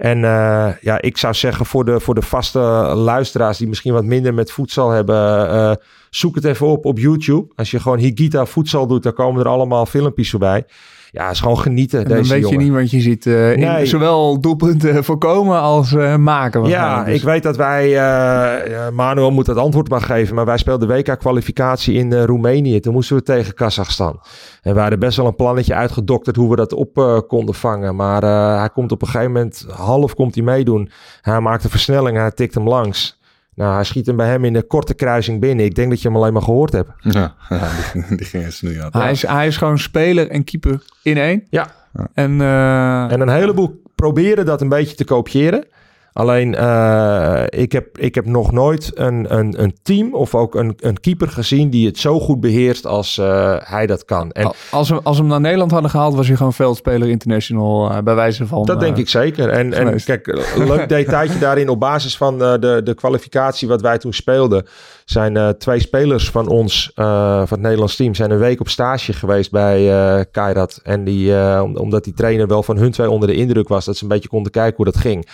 [0.00, 2.58] En eh, ja, ik zou zeggen voor de, voor de vaste
[2.94, 5.72] luisteraars die misschien wat minder met voedsel hebben, eh,
[6.10, 7.52] zoek het even op op YouTube.
[7.56, 10.64] Als je gewoon Higita voedsel doet, dan komen er allemaal filmpjes voorbij.
[11.12, 12.58] Ja, is gewoon genieten, En dan deze weet jongen.
[12.58, 13.26] je niet wat je ziet.
[13.26, 13.86] eh, in Nee.
[13.86, 16.64] zowel doelpunten voorkomen als eh, maken.
[16.64, 17.04] Ja.
[17.04, 20.88] Dus- ik weet dat wij, eh, Manuel moet dat antwoord maar geven, maar wij speelden
[20.88, 22.80] WK-kwalificatie in Roemenië.
[22.80, 24.20] Toen moesten we tegen Kazachstan.
[24.62, 27.96] En we hadden best wel een plannetje uitgedokterd hoe we dat op konden vangen.
[27.96, 28.22] Maar
[28.58, 30.90] hij komt op een gegeven moment, half komt hij meedoen.
[31.20, 33.18] Hij maakt een versnelling, hij tikt hem langs.
[33.60, 35.64] Nou, hij schiet hem bij hem in de korte kruising binnen.
[35.64, 36.90] Ik denk dat je hem alleen maar gehoord hebt.
[37.00, 38.88] Ja, ja die, die ging eens nu aan.
[38.92, 41.46] Hij, is, hij is gewoon speler en keeper in één.
[41.50, 41.66] Ja.
[42.14, 45.64] En, eh, En een heleboel proberen dat een beetje te kopiëren.
[46.12, 50.74] Alleen, eh, ik, heb, ik heb nog nooit een, een, een team of ook een,
[50.80, 54.30] een keeper gezien die het zo goed beheerst als eh, hij dat kan.
[54.32, 57.08] En al- als, we, als we hem naar Nederland hadden gehaald, was hij gewoon veldspeler
[57.08, 57.90] international.
[57.90, 58.64] eh, bij wijze van.
[58.64, 59.48] dat denk ik zeker.
[59.48, 64.12] En, en kijk, leuk detailtje daarin op basis van de, de kwalificatie wat wij toen
[64.12, 64.66] speelden.
[65.10, 68.68] Zijn eh, twee spelers van ons, eh, van het Nederlands team, zijn een week op
[68.68, 70.80] stage geweest bij eh Kairat.
[70.82, 73.96] En die, om- omdat die trainer wel van hun twee onder de indruk was, dat
[73.96, 75.28] ze een beetje konden kijken hoe dat ging.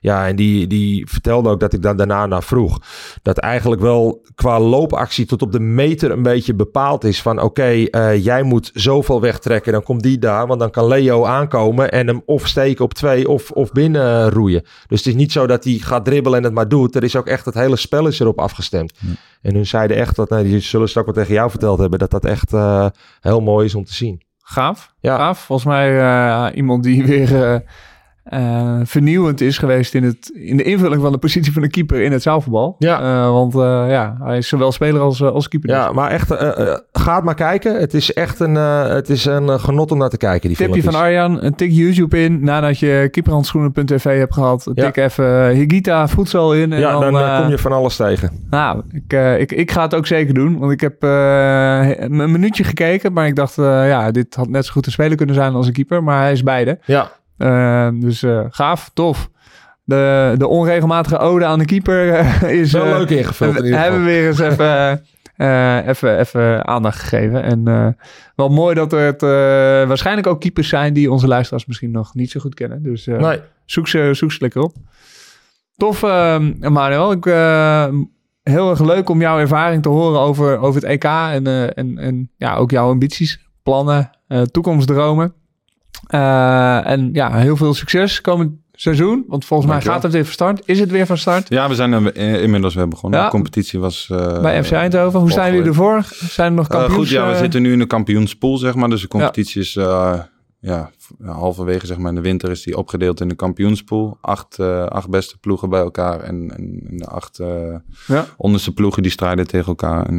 [0.00, 2.78] Ja, en die, die vertelde ook dat ik daar daarna naar vroeg.
[3.22, 7.22] Dat eigenlijk wel qua loopactie tot op de meter een beetje bepaald is.
[7.22, 7.86] Van oké,
[8.20, 9.72] jij moet zoveel wegtrekken.
[9.72, 10.46] Dan komt die daar.
[10.46, 14.62] Want dan kan Leo aankomen en hem of steken op twee of, of binnen roeien.
[14.86, 16.96] Dus het is niet zo dat hij gaat dribbelen en het maar doet.
[16.96, 18.92] Er is ook echt het hele spel is erop afgestemd.
[19.42, 21.98] En hun zeiden echt dat, nou, die zullen straks wat tegen jou verteld hebben.
[21.98, 22.86] Dat dat echt eh,
[23.20, 24.22] heel mooi is om te zien.
[24.42, 24.94] Gaaf.
[25.00, 25.16] Ja.
[25.16, 25.38] Gaaf.
[25.38, 27.62] Volgens mij eh, iemand die weer
[28.22, 32.02] eh, vernieuwend is geweest in, het, in de invulling van de positie van de keeper
[32.02, 32.76] in het zaalvoetbal.
[32.78, 33.00] Ja.
[33.00, 35.70] Eh, want eh, ja, hij is zowel speler als, als keeper.
[35.70, 36.34] Ja, maar echt,
[36.92, 37.80] ga het maar kijken.
[37.80, 40.94] Het is echt een, het is een genot om naar te kijken, die Tipje van
[40.94, 44.70] Arjan, een tik YouTube in nadat je keeperhandschoenen.tv hebt gehad.
[44.74, 44.84] Ja.
[44.84, 46.72] Tik even Higita voedsel in.
[46.72, 48.30] En ja, dan, eh, kom je van alles tegen.
[48.50, 50.58] Nou, ik, ik, ik ga het ook zeker doen.
[50.58, 53.12] Want ik heb een minuutje gekeken.
[53.12, 55.72] Maar ik dacht, ja, dit had net zo goed een speler kunnen zijn als een
[55.72, 56.02] keeper.
[56.02, 56.78] Maar hij is beide.
[56.84, 57.10] Ja,
[58.00, 59.30] dus eh, gaaf, tof.
[59.84, 62.72] De, de onregelmatige ode aan de keeper eh, is...
[62.72, 65.02] wel eh, leuk ingevuld in hebben we weer eens even,
[65.36, 67.42] eh, even, even aandacht gegeven.
[67.42, 67.86] En eh,
[68.36, 69.28] wel mooi dat er het, eh,
[69.88, 70.92] waarschijnlijk ook keepers zijn...
[70.92, 72.82] die onze luisteraars misschien nog niet zo goed kennen.
[72.82, 74.74] Dus eh, Nee, zoek, ze, zoek ze lekker op.
[75.76, 77.12] Tof, eh, Manuel.
[77.12, 77.88] Ik, eh,
[78.42, 81.04] heel erg leuk om jouw ervaring te horen over, over het EK.
[81.04, 85.34] En, eh, en, en ja, ook jouw ambities, plannen, eh, toekomstdromen.
[86.06, 89.24] Eh, en ja, heel veel succes komend seizoen.
[89.28, 90.62] Want volgens mij gaat het weer van start.
[90.64, 91.48] Is het weer van start?
[91.48, 93.18] Ja, we zijn er eh, inmiddels weer begonnen.
[93.18, 93.24] Ja.
[93.24, 94.08] De competitie was...
[94.10, 95.20] eh, Bij FC Eindhoven.
[95.20, 96.02] Hoe staan jullie ervoor?
[96.10, 96.94] Zijn er nog kampioens?
[96.96, 98.88] goed, ja, we zitten nu in de kampioenspool, zeg maar.
[98.88, 99.72] Dus de competitie is
[100.60, 100.90] ja,
[101.24, 104.18] halverwege zeg maar in de winter is die opgedeeld in de kampioenspool.
[104.20, 106.46] Acht, acht beste ploegen bij elkaar en,
[106.90, 107.40] de acht
[108.06, 108.26] Ja.
[108.36, 110.06] onderste ploegen die strijden tegen elkaar.
[110.06, 110.18] En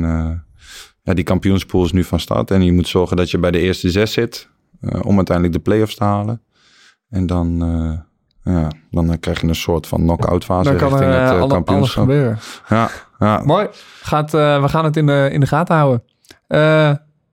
[1.04, 2.52] ja, die kampioenspool is nu van start.
[2.52, 4.50] En je moet zorgen dat je bij de eerste zes zit
[5.02, 6.42] om uiteindelijk de play-offs te halen.
[7.10, 7.62] En dan,
[8.44, 11.20] eh, ja, dan krijg je een soort van knock-out fase Dan kan er richting eh,
[11.22, 12.04] het eh, alle- alles kampioenschap.
[12.04, 12.40] gebeuren.
[12.70, 13.42] Ja, ja.
[13.46, 13.68] Mooi.
[14.02, 16.04] Gaat, eh, we gaan het in de, in de gaten houden.
[16.48, 16.92] Eh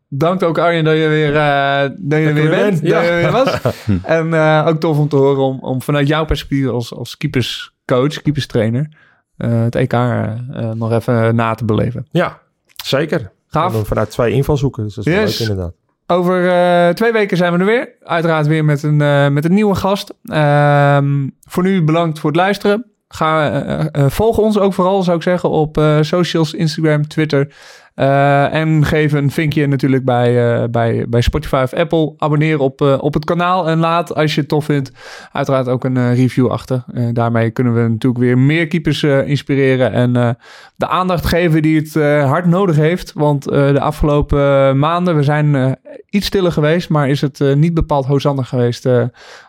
[0.08, 2.60] dank ook Arjen dat je weer, eh, dat je er weer bent.
[2.60, 3.14] bent, Dat je ja.
[3.14, 3.60] weer was.
[4.02, 8.22] en eh, ook tof om te horen om, om vanuit jouw perspectief als, als keeperscoach,
[8.22, 8.96] keeperstrainer,
[9.36, 10.22] eh, het EK eh,
[10.52, 12.06] eh, nog even na te beleven.
[12.10, 12.38] Ja,
[12.84, 13.32] zeker.
[13.46, 13.66] Gaaf.
[13.66, 15.38] En dan vanuit twee invalshoeken, dus dat is Yes.
[15.38, 15.74] leuk inderdaad.
[16.10, 17.94] Over eh, twee weken zijn we er weer.
[18.02, 20.14] Uiteraard weer met een, eh, met een nieuwe gast.
[20.24, 22.86] Ehm, voor nu bedankt voor het luisteren.
[23.12, 27.52] Ga, eh, eh, volg ons ook vooral, zou ik zeggen, op eh, socials, Instagram, Twitter.
[27.94, 32.14] En geef een vinkje natuurlijk bij, bij, bij Spotify of Apple.
[32.18, 34.92] Abonneer op, op het kanaal en laat, als je het tof vindt,
[35.32, 36.84] uiteraard ook een review achter.
[37.12, 40.36] Daarmee kunnen we natuurlijk weer meer keepers inspireren en
[40.76, 41.94] de aandacht geven die het
[42.24, 43.12] hard nodig heeft.
[43.12, 45.78] Want de afgelopen maanden, we zijn
[46.10, 48.88] iets stiller geweest, maar is het niet bepaald hosandig geweest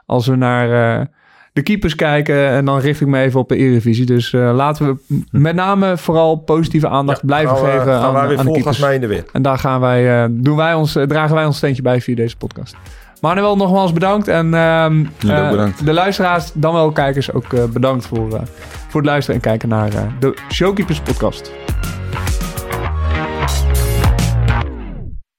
[0.06, 1.10] als we naar
[1.54, 2.48] de keepers kijken.
[2.50, 4.06] En dan richt ik me even op de Eredivisie.
[4.06, 7.86] Dus eh, laten we m- met name vooral positieve aandacht Ja, blijven gaan we- geven
[7.94, 8.78] gaan aan, wij weer aan de keepers.
[8.80, 9.26] mee in de weer.
[9.34, 12.16] En daar gaan wij, eh, doen wij ons, eh, dragen wij ons steentje bij via
[12.16, 12.76] deze podcast.
[13.22, 14.28] Manuel, nogmaals bedankt.
[14.28, 15.86] En ehm, eh, bedankt.
[15.86, 18.30] de luisteraars, dan wel kijkers, ook bedankt voor,
[18.88, 19.90] voor het luisteren en kijken naar
[20.20, 21.52] de Showkeepers podcast.